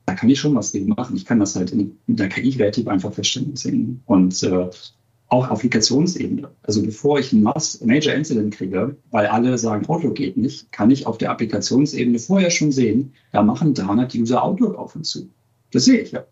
[0.07, 1.17] da kann ich schon was gegen machen.
[1.17, 4.03] Ich kann das halt in, in der KI relativ einfach feststellen sehen.
[4.07, 4.71] Und äh,
[5.29, 6.51] auch Applikationsebene.
[6.63, 11.07] Also bevor ich ein Major Incident kriege, weil alle sagen, Outlook geht nicht, kann ich
[11.07, 15.29] auf der Applikationsebene vorher schon sehen, da machen 300 User Outlook auf und zu.
[15.73, 16.25] Das sehe ich ja.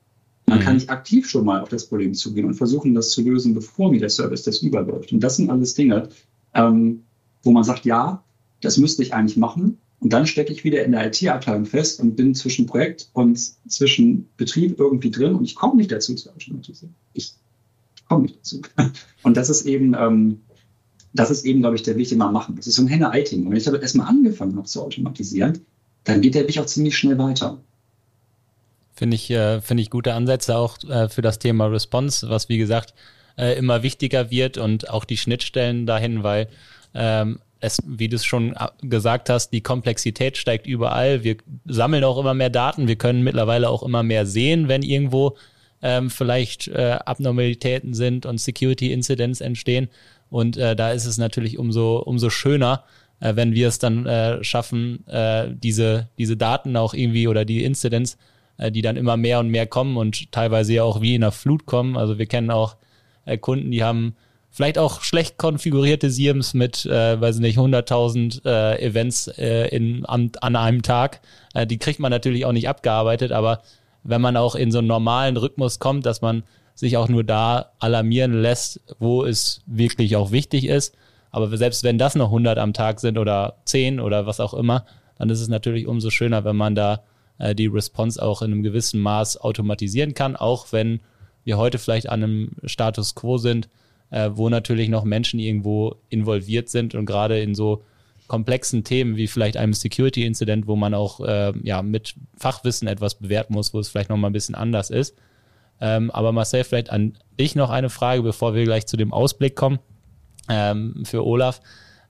[0.47, 0.63] Dann mhm.
[0.63, 3.91] kann ich aktiv schon mal auf das Problem zugehen und versuchen, das zu lösen, bevor
[3.91, 5.13] mir der Service das überläuft.
[5.13, 6.09] Und das sind alles Dinge,
[6.55, 7.05] ähm,
[7.43, 8.23] wo man sagt, ja,
[8.61, 9.79] das müsste ich eigentlich machen.
[9.99, 13.39] Und dann stecke ich wieder in der IT-Abteilung fest und bin zwischen Projekt und
[13.69, 16.95] zwischen Betrieb irgendwie drin und ich komme nicht dazu zu automatisieren.
[17.13, 17.35] Ich
[18.13, 18.63] komme nicht dazu.
[19.23, 20.41] Und das ist eben, ähm,
[21.15, 22.57] das ist eben, glaube ich, der Weg, den man machen.
[22.57, 23.45] Das ist so ein Henne-Ei-Ting.
[23.45, 25.61] Und wenn ich aber erstmal angefangen habe zu automatisieren,
[26.05, 27.59] dann geht der Weg auch ziemlich schnell weiter.
[28.95, 32.59] Finde ich, äh, finde ich gute Ansätze auch äh, für das Thema Response, was wie
[32.59, 32.95] gesagt
[33.39, 36.49] äh, immer wichtiger wird und auch die Schnittstellen dahin, weil
[36.95, 41.23] ähm, es, wie du es schon gesagt hast, die Komplexität steigt überall.
[41.23, 42.89] Wir sammeln auch immer mehr Daten.
[42.89, 45.37] Wir können mittlerweile auch immer mehr sehen, wenn irgendwo
[45.83, 49.89] ähm, vielleicht äh, Abnormalitäten sind und Security-Incidents entstehen.
[50.31, 52.85] Und äh, da ist es natürlich umso, umso schöner,
[53.21, 57.65] äh, wenn wir es dann äh, schaffen, äh, diese, diese Daten auch irgendwie oder die
[57.65, 58.17] Incidents,
[58.57, 61.33] äh, die dann immer mehr und mehr kommen und teilweise ja auch wie in der
[61.33, 61.97] Flut kommen.
[61.97, 62.77] Also wir kennen auch
[63.25, 64.15] äh, Kunden, die haben
[64.51, 70.31] vielleicht auch schlecht konfigurierte SIEMs mit, äh, weiß nicht, 100.000 äh, Events äh, in, an,
[70.41, 71.21] an einem Tag.
[71.55, 73.63] Äh, die kriegt man natürlich auch nicht abgearbeitet, aber
[74.05, 76.43] wenn man auch in so einen normalen Rhythmus kommt, dass man
[76.75, 80.97] sich auch nur da alarmieren lässt, wo es wirklich auch wichtig ist.
[81.31, 84.85] Aber selbst wenn das noch 100 am Tag sind oder 10 oder was auch immer,
[85.19, 87.03] dann ist es natürlich umso schöner, wenn man da
[87.39, 91.01] äh, die Response auch in einem gewissen Maß automatisieren kann, auch wenn
[91.45, 93.69] wir heute vielleicht an einem Status quo sind,
[94.11, 97.83] äh, wo natürlich noch Menschen irgendwo involviert sind und gerade in so
[98.33, 103.53] komplexen Themen wie vielleicht einem Security-Incident, wo man auch äh, ja, mit Fachwissen etwas bewerten
[103.53, 105.19] muss, wo es vielleicht nochmal ein bisschen anders ist.
[105.83, 109.55] Ähm, aber Marcel, vielleicht an dich noch eine Frage, bevor wir gleich zu dem Ausblick
[109.55, 109.81] kommen
[110.49, 111.61] ähm, für Olaf.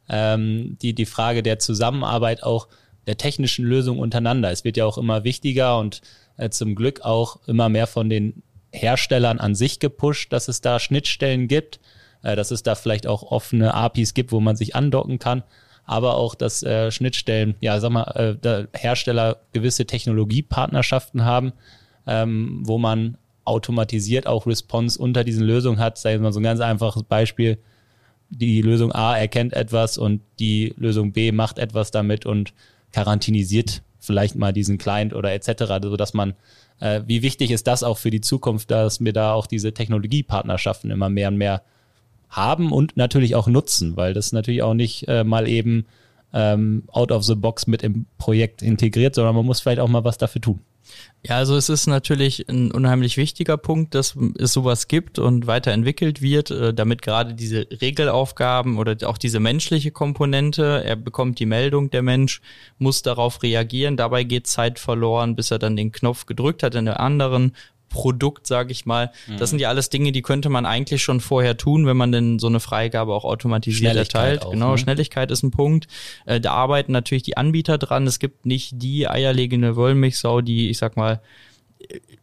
[0.09, 2.69] Ähm, die, die Frage der Zusammenarbeit auch
[3.09, 4.53] der technischen Lösung untereinander.
[4.53, 6.03] Es wird ja auch immer wichtiger und
[6.37, 10.79] äh, zum Glück auch immer mehr von den Herstellern an sich gepusht, dass es da
[10.79, 11.81] Schnittstellen gibt,
[12.23, 15.43] äh, dass es da vielleicht auch offene APIs gibt, wo man sich andocken kann,
[15.85, 21.53] aber auch, dass äh, Schnittstellen, ja, sag mal, äh, Hersteller gewisse Technologiepartnerschaften haben,
[22.07, 25.99] ähm, wo man automatisiert auch Response unter diesen Lösungen hat.
[25.99, 27.59] Sei mal so ein ganz einfaches Beispiel.
[28.31, 32.55] Die Lösung A erkennt etwas und die Lösung B macht etwas damit und
[32.93, 36.35] quarantinisiert vielleicht mal diesen Client oder etc., so dass man
[36.81, 40.91] äh, wie wichtig ist das auch für die Zukunft, dass wir da auch diese Technologiepartnerschaften
[40.91, 41.63] immer mehr und mehr
[42.33, 45.87] haben und natürlich auch nutzen, weil das natürlich auch nicht äh, mal eben
[46.33, 50.05] ähm, out of the box mit im Projekt integriert, sondern man muss vielleicht auch mal
[50.05, 50.61] was dafür tun.
[51.25, 56.21] Ja, also es ist natürlich ein unheimlich wichtiger Punkt, dass es sowas gibt und weiterentwickelt
[56.21, 61.91] wird, äh, damit gerade diese Regelaufgaben oder auch diese menschliche Komponente, er bekommt die Meldung,
[61.91, 62.41] der Mensch
[62.79, 66.87] muss darauf reagieren, dabei geht Zeit verloren, bis er dann den Knopf gedrückt hat in
[66.87, 67.55] der anderen
[67.93, 69.13] Produkt, sage ich mal.
[69.27, 69.37] Mhm.
[69.37, 72.39] Das sind ja alles Dinge, die könnte man eigentlich schon vorher tun, wenn man denn
[72.39, 74.45] so eine Freigabe auch automatisiert erteilt.
[74.45, 74.79] Auch, genau, ne?
[74.79, 75.87] Schnelligkeit ist ein Punkt.
[76.27, 78.07] Äh, da arbeiten natürlich die Anbieter dran.
[78.07, 81.21] Es gibt nicht die eierlegende Wollmilchsau, die, ich sag mal,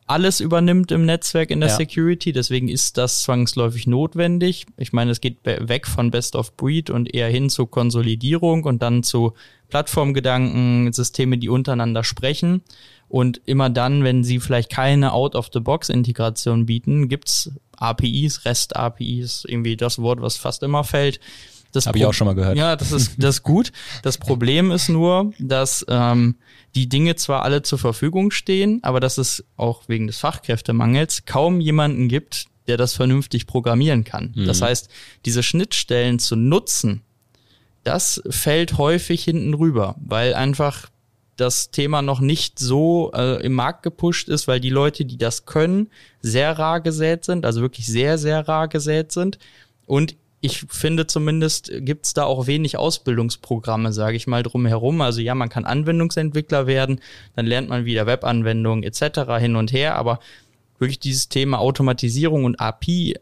[0.07, 1.75] alles übernimmt im Netzwerk in der ja.
[1.75, 4.65] Security, deswegen ist das zwangsläufig notwendig.
[4.77, 8.81] Ich meine, es geht weg von Best of Breed und eher hin zu Konsolidierung und
[8.81, 9.33] dann zu
[9.69, 12.63] Plattformgedanken, Systeme, die untereinander sprechen.
[13.09, 20.21] Und immer dann, wenn sie vielleicht keine Out-of-the-Box-Integration bieten, gibt's APIs, REST-APIs, irgendwie das Wort,
[20.21, 21.19] was fast immer fällt.
[21.71, 22.57] Das habe ich auch schon mal gehört.
[22.57, 23.71] Ja, das ist das ist gut.
[24.01, 26.35] Das Problem ist nur, dass ähm,
[26.75, 31.61] die Dinge zwar alle zur Verfügung stehen, aber dass es auch wegen des Fachkräftemangels kaum
[31.61, 34.33] jemanden gibt, der das vernünftig programmieren kann.
[34.35, 34.45] Mhm.
[34.45, 34.89] Das heißt,
[35.25, 37.01] diese Schnittstellen zu nutzen,
[37.83, 40.89] das fällt häufig hinten rüber, weil einfach
[41.39, 45.45] das Thema noch nicht so äh, im Markt gepusht ist, weil die Leute, die das
[45.45, 45.89] können,
[46.21, 49.39] sehr rar gesät sind, also wirklich sehr, sehr rar gesät sind.
[49.85, 55.01] Und ich finde zumindest gibt's da auch wenig Ausbildungsprogramme, sage ich mal, drumherum.
[55.01, 57.01] Also ja, man kann Anwendungsentwickler werden,
[57.35, 59.37] dann lernt man wieder Webanwendungen etc.
[59.39, 60.19] hin und her, aber
[60.77, 63.15] wirklich dieses Thema Automatisierung und API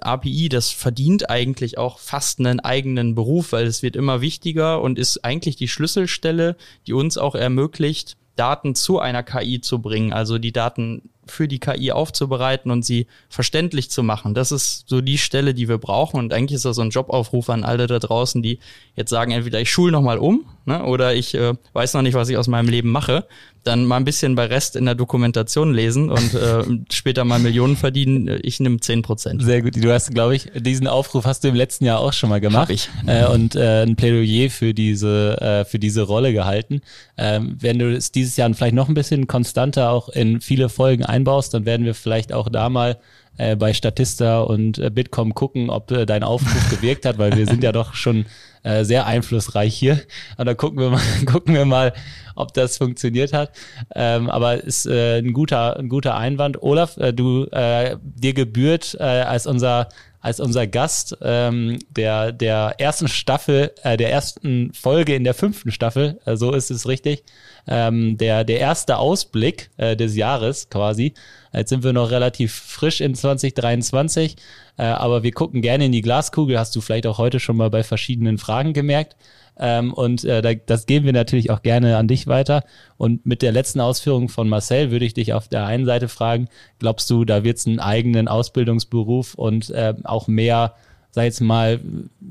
[0.00, 4.98] API, das verdient eigentlich auch fast einen eigenen Beruf, weil es wird immer wichtiger und
[4.98, 6.56] ist eigentlich die Schlüsselstelle,
[6.86, 11.58] die uns auch ermöglicht, Daten zu einer KI zu bringen, also die Daten für die
[11.58, 14.34] KI aufzubereiten und sie verständlich zu machen.
[14.34, 16.18] Das ist so die Stelle, die wir brauchen.
[16.18, 18.58] Und eigentlich ist das so ein Jobaufruf an alle da draußen, die
[18.96, 22.28] jetzt sagen, entweder ich schule nochmal um ne, oder ich äh, weiß noch nicht, was
[22.28, 23.26] ich aus meinem Leben mache
[23.64, 27.76] dann mal ein bisschen bei Rest in der Dokumentation lesen und äh, später mal Millionen
[27.76, 28.40] verdienen.
[28.42, 29.42] Ich nehme zehn Prozent.
[29.42, 29.82] Sehr gut.
[29.82, 32.68] Du hast, glaube ich, diesen Aufruf hast du im letzten Jahr auch schon mal gemacht.
[32.68, 32.88] Hab ich.
[33.06, 36.80] Äh, und äh, ein Plädoyer für diese, äh, für diese Rolle gehalten.
[37.16, 41.04] Ähm, wenn du es dieses Jahr vielleicht noch ein bisschen konstanter auch in viele Folgen
[41.12, 42.98] einbaust, dann werden wir vielleicht auch da mal
[43.38, 47.46] äh, bei Statista und äh, Bitkom gucken, ob äh, dein Aufruf gewirkt hat, weil wir
[47.46, 48.26] sind ja doch schon
[48.62, 50.00] äh, sehr einflussreich hier.
[50.36, 51.92] Und da gucken wir mal, gucken wir mal,
[52.34, 53.52] ob das funktioniert hat.
[53.94, 56.62] Ähm, aber ist äh, ein guter, ein guter Einwand.
[56.62, 59.88] Olaf, äh, du äh, dir gebührt äh, als unser
[60.22, 65.72] als unser Gast ähm, der der ersten Staffel, äh, der ersten Folge in der fünften
[65.72, 67.24] Staffel, äh, so ist es richtig,
[67.66, 71.14] ähm, der der erste Ausblick äh, des Jahres quasi.
[71.52, 74.36] Jetzt sind wir noch relativ frisch in 2023.
[74.76, 77.70] Äh, aber wir gucken gerne in die Glaskugel, hast du vielleicht auch heute schon mal
[77.70, 79.16] bei verschiedenen Fragen gemerkt.
[79.58, 82.64] Ähm, und äh, das geben wir natürlich auch gerne an dich weiter.
[82.96, 86.48] Und mit der letzten Ausführung von Marcel würde ich dich auf der einen Seite fragen,
[86.78, 90.74] glaubst du, da wird es einen eigenen Ausbildungsberuf und äh, auch mehr,
[91.10, 91.80] sag jetzt mal,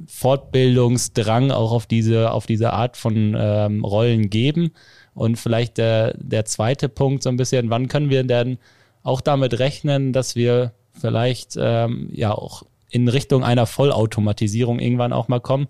[0.07, 4.71] Fortbildungsdrang auch auf diese, auf diese Art von ähm, Rollen geben?
[5.13, 8.57] Und vielleicht der, der zweite Punkt so ein bisschen, wann können wir denn
[9.03, 10.71] auch damit rechnen, dass wir
[11.01, 15.67] vielleicht ähm, ja auch in Richtung einer Vollautomatisierung irgendwann auch mal kommen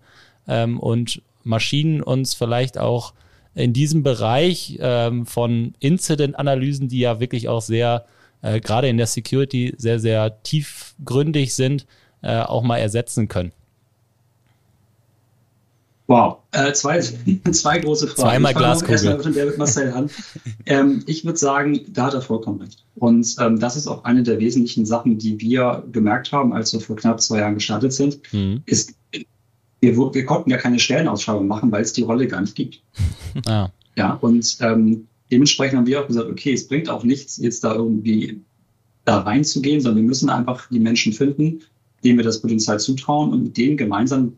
[0.47, 3.13] ähm, und Maschinen uns vielleicht auch
[3.53, 8.05] in diesem Bereich ähm, von Incident-Analysen, die ja wirklich auch sehr,
[8.41, 11.85] äh, gerade in der Security, sehr, sehr tiefgründig sind,
[12.21, 13.51] äh, auch mal ersetzen können.
[16.11, 16.99] Wow, äh, zwei,
[17.51, 18.21] zwei große Fragen.
[18.21, 18.91] Zweimal Glaskugel.
[18.91, 20.09] Erstmal von David Marcel an.
[20.65, 22.83] ähm, ich würde sagen, da hat er vollkommen recht.
[22.95, 26.81] Und ähm, das ist auch eine der wesentlichen Sachen, die wir gemerkt haben, als wir
[26.81, 28.61] vor knapp zwei Jahren gestartet sind, mhm.
[28.65, 28.93] ist,
[29.79, 32.81] wir, wir, konnten ja keine Stellenausschreibung machen, weil es die Rolle gar nicht gibt.
[33.45, 33.69] Ah.
[33.95, 37.73] Ja, und ähm, dementsprechend haben wir auch gesagt, okay, es bringt auch nichts, jetzt da
[37.73, 38.41] irgendwie
[39.05, 41.61] da reinzugehen, sondern wir müssen einfach die Menschen finden,
[42.03, 44.33] denen wir das Potenzial zutrauen und mit denen gemeinsam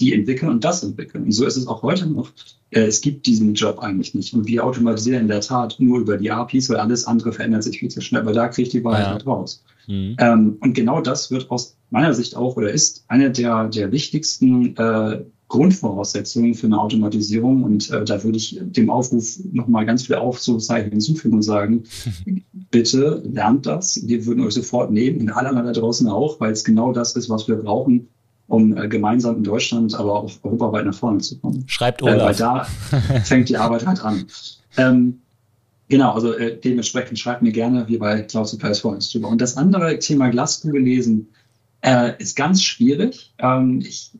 [0.00, 1.24] die entwickeln und das entwickeln.
[1.24, 2.30] Und so ist es auch heute noch.
[2.70, 4.34] Äh, es gibt diesen Job eigentlich nicht.
[4.34, 7.78] Und wir automatisieren in der Tat nur über die APIs, weil alles andere verändert sich
[7.78, 8.22] viel zu schnell.
[8.22, 9.12] Aber da kriegt die Wahrheit ja.
[9.12, 9.64] halt raus.
[9.86, 10.16] Mhm.
[10.18, 14.76] Ähm, und genau das wird aus meiner Sicht auch oder ist eine der, der wichtigsten
[14.76, 17.64] äh, Grundvoraussetzungen für eine Automatisierung.
[17.64, 21.84] Und äh, da würde ich dem Aufruf nochmal ganz viele Aufzugzeichen hinzufügen und sagen,
[22.70, 24.06] bitte lernt das.
[24.06, 27.16] Wir würden euch sofort nehmen und alle anderen da draußen auch, weil es genau das
[27.16, 28.08] ist, was wir brauchen,
[28.48, 31.64] um äh, gemeinsam in Deutschland, aber auch europaweit nach vorne zu kommen.
[31.66, 32.16] Schreibt Olaf.
[32.16, 32.64] Äh, weil da
[33.24, 34.26] fängt die Arbeit halt an.
[34.76, 35.20] Ähm,
[35.88, 39.28] genau, also äh, dementsprechend schreibt mir gerne wie bei Cloud Supplies vor uns drüber.
[39.28, 41.28] Und das andere Thema Glaskugel lesen
[41.82, 43.34] äh, ist ganz schwierig.
[43.38, 44.12] Ähm, ich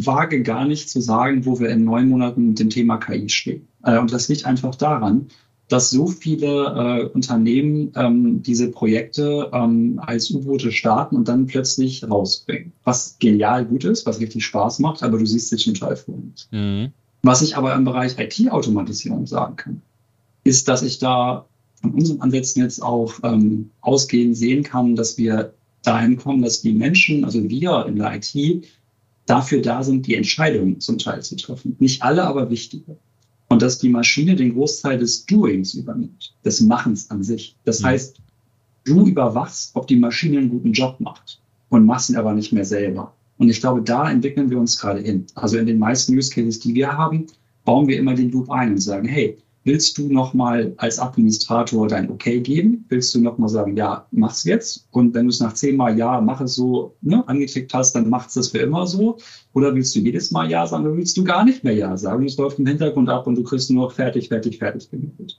[0.00, 3.68] wage gar nicht zu sagen, wo wir in neun Monaten mit dem Thema KI stehen.
[3.82, 5.26] Äh, und das liegt einfach daran,
[5.68, 12.08] dass so viele äh, Unternehmen ähm, diese Projekte ähm, als U-Boote starten und dann plötzlich
[12.08, 12.72] rausbringen.
[12.84, 16.48] Was genial gut ist, was richtig Spaß macht, aber du siehst dich total vor uns.
[16.50, 16.92] Mhm.
[17.22, 19.82] Was ich aber im Bereich IT-Automatisierung sagen kann,
[20.44, 21.44] ist, dass ich da
[21.82, 25.52] von unseren Ansätzen jetzt auch ähm, ausgehend sehen kann, dass wir
[25.82, 28.64] dahin kommen, dass die Menschen, also wir in der IT,
[29.26, 31.76] dafür da sind, die Entscheidungen zum Teil zu treffen.
[31.78, 32.96] Nicht alle, aber wichtige
[33.48, 37.56] und dass die Maschine den Großteil des Doings übernimmt, des Machens an sich.
[37.64, 37.86] Das mhm.
[37.86, 38.20] heißt,
[38.84, 42.64] du überwachst, ob die Maschine einen guten Job macht und machst ihn aber nicht mehr
[42.64, 43.14] selber.
[43.38, 45.26] Und ich glaube, da entwickeln wir uns gerade hin.
[45.34, 47.26] Also in den meisten Use Cases, die wir haben,
[47.64, 49.38] bauen wir immer den Loop ein und sagen, hey,
[49.68, 52.86] Willst du nochmal als Administrator dein Okay geben?
[52.88, 54.88] Willst du nochmal sagen, ja, mach's jetzt?
[54.92, 58.32] Und wenn du es nach zehnmal Ja, mach es so ne, angeklickt hast, dann macht's
[58.32, 59.18] das für immer so.
[59.52, 62.24] Oder willst du jedes Mal Ja sagen oder willst du gar nicht mehr Ja sagen?
[62.24, 65.38] Es läuft im Hintergrund ab und du kriegst nur fertig, fertig, fertig gemeldet.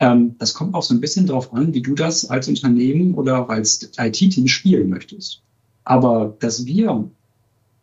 [0.00, 3.48] Ähm, das kommt auch so ein bisschen drauf an, wie du das als Unternehmen oder
[3.48, 5.40] als IT-Team spielen möchtest.
[5.84, 7.08] Aber dass wir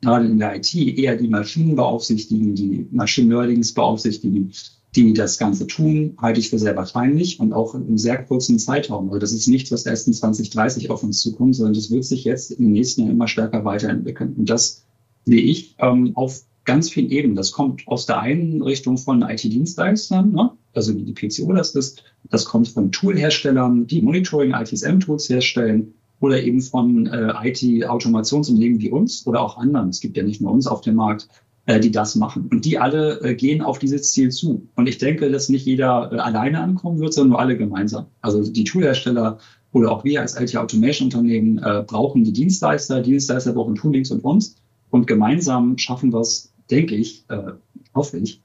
[0.01, 4.51] gerade in der IT eher die Maschinen beaufsichtigen, die Machine Learnings beaufsichtigen,
[4.95, 8.59] die das Ganze tun, halte ich für sehr wahrscheinlich und auch in einem sehr kurzen
[8.59, 9.07] Zeitraum.
[9.09, 12.23] Also das ist nichts, was erst in 2030 auf uns zukommt, sondern das wird sich
[12.23, 14.33] jetzt den nächsten Jahren immer stärker weiterentwickeln.
[14.37, 14.85] Und das
[15.25, 17.35] sehe ich ähm, auf ganz vielen Ebenen.
[17.35, 20.51] Das kommt aus der einen Richtung von IT-Dienstleistern, ne?
[20.73, 22.03] also wie die PCO das ist.
[22.29, 29.41] Das kommt von Toolherstellern, die Monitoring-ITSM-Tools herstellen oder eben von äh, IT-Automationsunternehmen wie uns oder
[29.41, 29.89] auch anderen.
[29.89, 31.27] Es gibt ja nicht nur uns auf dem Markt,
[31.68, 32.47] die das machen.
[32.51, 34.68] Und die alle äh, gehen auf dieses Ziel zu.
[34.76, 38.05] Und ich denke, dass nicht jeder äh, alleine ankommen wird, sondern nur alle gemeinsam.
[38.22, 39.39] Also die Toolhersteller
[39.72, 44.55] oder auch wir als IT-Automation-Unternehmen äh, brauchen die Dienstleister, Dienstleister brauchen Toolings und uns.
[44.89, 47.53] Und gemeinsam schaffen wir es, denke ich, äh,
[47.93, 48.41] hoffe ich,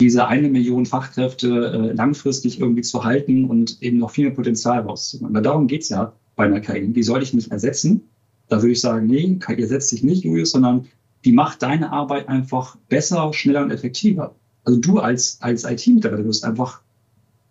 [0.00, 4.80] diese eine Million Fachkräfte äh, langfristig irgendwie zu halten und eben noch viel mehr Potenzial
[4.80, 5.34] rauszuholen.
[5.34, 6.92] Weil darum geht's ja bei einer KI.
[6.92, 8.08] Die soll ich nicht ersetzen.
[8.48, 10.86] Da würde ich sagen, nee, KI ersetzt sich nicht, Julius, sondern
[11.24, 14.34] die macht deine Arbeit einfach besser, schneller und effektiver.
[14.64, 16.80] Also du als, als IT-Mitarbeiter wirst einfach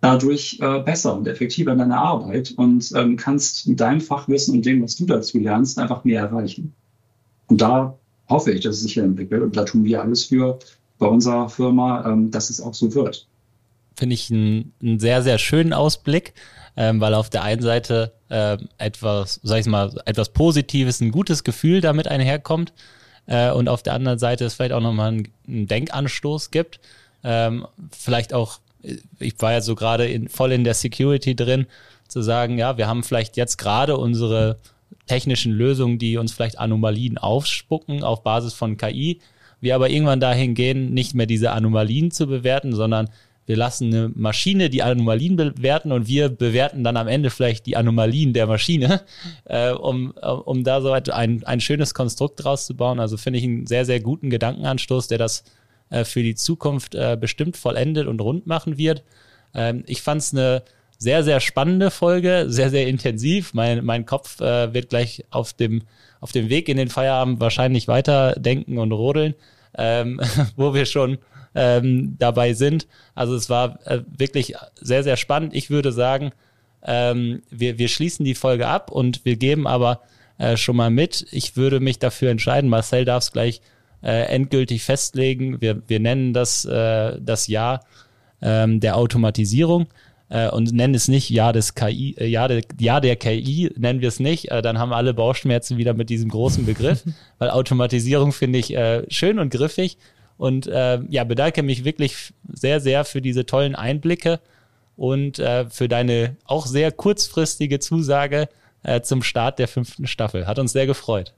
[0.02, 4.66] dadurch äh, besser und effektiver in deiner Arbeit und ähm, kannst mit deinem Fachwissen und
[4.66, 6.74] dem, was du dazu lernst, einfach mehr erreichen.
[7.48, 7.98] Und da
[8.28, 10.58] hoffe ich, dass es sich entwickelt und da tun wir alles für
[10.98, 13.28] bei unserer Firma, ähm, dass es auch so wird.
[13.96, 16.34] Finde ich einen, einen sehr, sehr schönen Ausblick,
[16.78, 21.44] ähm, weil auf der einen Seite äh, etwas, sag ich mal, etwas Positives, ein gutes
[21.44, 22.74] Gefühl damit einherkommt
[23.28, 26.80] äh, und auf der anderen Seite es vielleicht auch nochmal einen, einen Denkanstoß gibt.
[27.24, 28.60] Ähm, vielleicht auch,
[29.20, 31.68] ich war ja so gerade in, voll in der Security drin,
[32.08, 34.58] zu sagen, ja, wir haben vielleicht jetzt gerade unsere
[35.08, 39.22] technischen Lösungen, die uns vielleicht Anomalien aufspucken auf Basis von KI.
[39.62, 43.10] Wir aber irgendwann dahin gehen, nicht mehr diese Anomalien zu bewerten, sondern
[43.46, 47.76] wir lassen eine Maschine die Anomalien bewerten und wir bewerten dann am Ende vielleicht die
[47.76, 49.02] Anomalien der Maschine,
[49.46, 53.00] äh, um, um da so ein, ein schönes Konstrukt draus zu bauen.
[53.00, 55.44] Also finde ich einen sehr, sehr guten Gedankenanstoß, der das
[55.90, 59.04] äh, für die Zukunft äh, bestimmt vollendet und rund machen wird.
[59.54, 60.64] Ähm, ich fand es eine
[60.98, 63.54] sehr, sehr spannende Folge, sehr, sehr intensiv.
[63.54, 65.82] Mein, mein Kopf äh, wird gleich auf dem,
[66.20, 69.34] auf dem Weg in den Feierabend wahrscheinlich weiterdenken und rodeln,
[69.78, 70.22] ähm,
[70.56, 71.18] wo wir schon
[71.56, 72.88] ähm, dabei sind.
[73.16, 75.54] Also es war äh, wirklich sehr, sehr spannend.
[75.54, 76.32] Ich würde sagen,
[76.84, 80.02] ähm, wir, wir schließen die Folge ab und wir geben aber
[80.38, 81.26] äh, schon mal mit.
[81.32, 82.70] Ich würde mich dafür entscheiden.
[82.70, 83.62] Marcel darf es gleich
[84.04, 85.62] äh, endgültig festlegen.
[85.62, 87.86] Wir, wir nennen das äh, das Jahr
[88.42, 89.88] ähm, der Automatisierung
[90.30, 94.02] äh, und nennen es nicht Jahr des KI, äh, Jahr, der, Jahr der KI, nennen
[94.02, 94.50] wir es nicht.
[94.50, 97.04] Äh, dann haben alle Bauchschmerzen wieder mit diesem großen Begriff,
[97.38, 99.98] weil Automatisierung finde ich äh, schön und griffig.
[100.42, 104.40] Und äh, ja, bedanke mich wirklich sehr, sehr für diese tollen Einblicke
[104.96, 108.50] und äh, für deine auch sehr kurzfristige Zusage
[108.82, 110.48] äh, zum Start der fünften Staffel.
[110.48, 111.36] Hat uns sehr gefreut.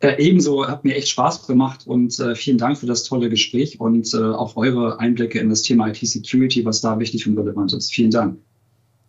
[0.00, 3.80] Äh, ebenso hat mir echt Spaß gemacht und äh, vielen Dank für das tolle Gespräch
[3.80, 7.92] und äh, auch eure Einblicke in das Thema IT-Security, was da wichtig und relevant ist.
[7.92, 8.38] Vielen Dank.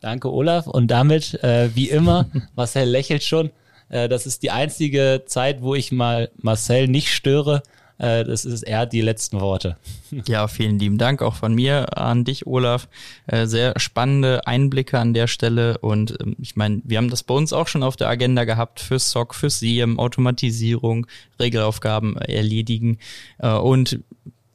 [0.01, 0.67] Danke, Olaf.
[0.67, 3.51] Und damit, äh, wie immer, Marcel lächelt schon.
[3.87, 7.63] Äh, das ist die einzige Zeit, wo ich mal Marcel nicht störe
[7.97, 9.77] das ist eher die letzten Worte.
[10.27, 12.87] Ja, vielen lieben Dank auch von mir an dich, Olaf.
[13.27, 15.77] Äh, sehr spannende Einblicke an der Stelle.
[15.79, 18.79] Und ähm, ich meine, wir haben das bei uns auch schon auf der Agenda gehabt
[18.79, 21.07] für SOC, für SIEM, Automatisierung,
[21.39, 22.99] Regelaufgaben erledigen.
[23.39, 23.99] Äh, und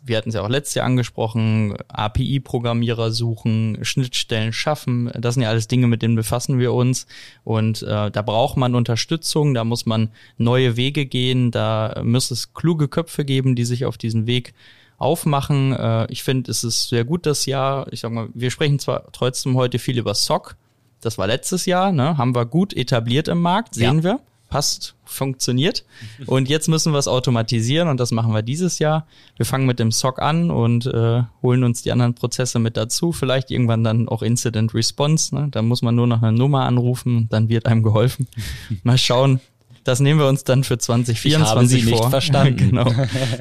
[0.04, 5.10] wir hatten es ja auch letztes Jahr angesprochen, API-Programmierer suchen, Schnittstellen schaffen.
[5.18, 7.06] Das sind ja alles Dinge, mit denen befassen wir uns.
[7.44, 12.52] Und äh, da braucht man Unterstützung, da muss man neue Wege gehen, da muss es
[12.52, 14.54] kluge Köpfe geben, die sich auf diesen Weg
[14.98, 15.72] aufmachen.
[15.72, 17.86] Äh, ich finde, es ist sehr gut das Jahr.
[17.92, 20.56] Ich sag mal, wir sprechen zwar trotzdem heute viel über SOC.
[21.00, 22.16] Das war letztes Jahr, ne?
[22.16, 24.04] haben wir gut etabliert im Markt, sehen ja.
[24.04, 24.20] wir
[24.52, 25.84] passt, funktioniert.
[26.26, 29.06] Und jetzt müssen wir es automatisieren und das machen wir dieses Jahr.
[29.38, 33.12] Wir fangen mit dem SOC an und äh, holen uns die anderen Prozesse mit dazu.
[33.12, 35.34] Vielleicht irgendwann dann auch Incident Response.
[35.34, 35.48] Ne?
[35.50, 38.28] Da muss man nur noch eine Nummer anrufen, dann wird einem geholfen.
[38.82, 39.40] Mal schauen.
[39.84, 42.00] Das nehmen wir uns dann für 2024 ich habe Sie vor.
[42.00, 42.56] Nicht verstanden.
[42.56, 42.92] genau.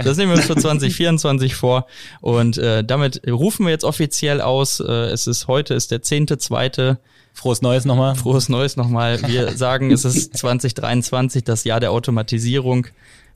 [0.04, 1.88] Das nehmen wir uns für 2024 vor.
[2.22, 4.80] Und äh, damit rufen wir jetzt offiziell aus.
[4.80, 7.00] Äh, es ist heute ist der zehnte zweite
[7.34, 8.16] Frohes Neues nochmal.
[8.16, 9.22] Frohes Neues nochmal.
[9.24, 12.88] Wir sagen, es ist 2023, das Jahr der Automatisierung.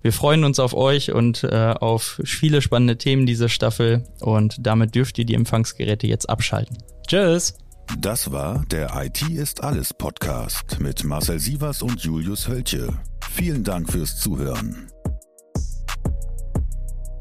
[0.01, 4.93] Wir freuen uns auf euch und äh, auf viele spannende Themen dieser Staffel und damit
[4.93, 6.77] dürft ihr die Empfangsgeräte jetzt abschalten.
[7.07, 7.55] Tschüss.
[7.99, 12.89] Das war der IT ist alles Podcast mit Marcel Sievers und Julius Hölche.
[13.31, 14.91] Vielen Dank fürs Zuhören.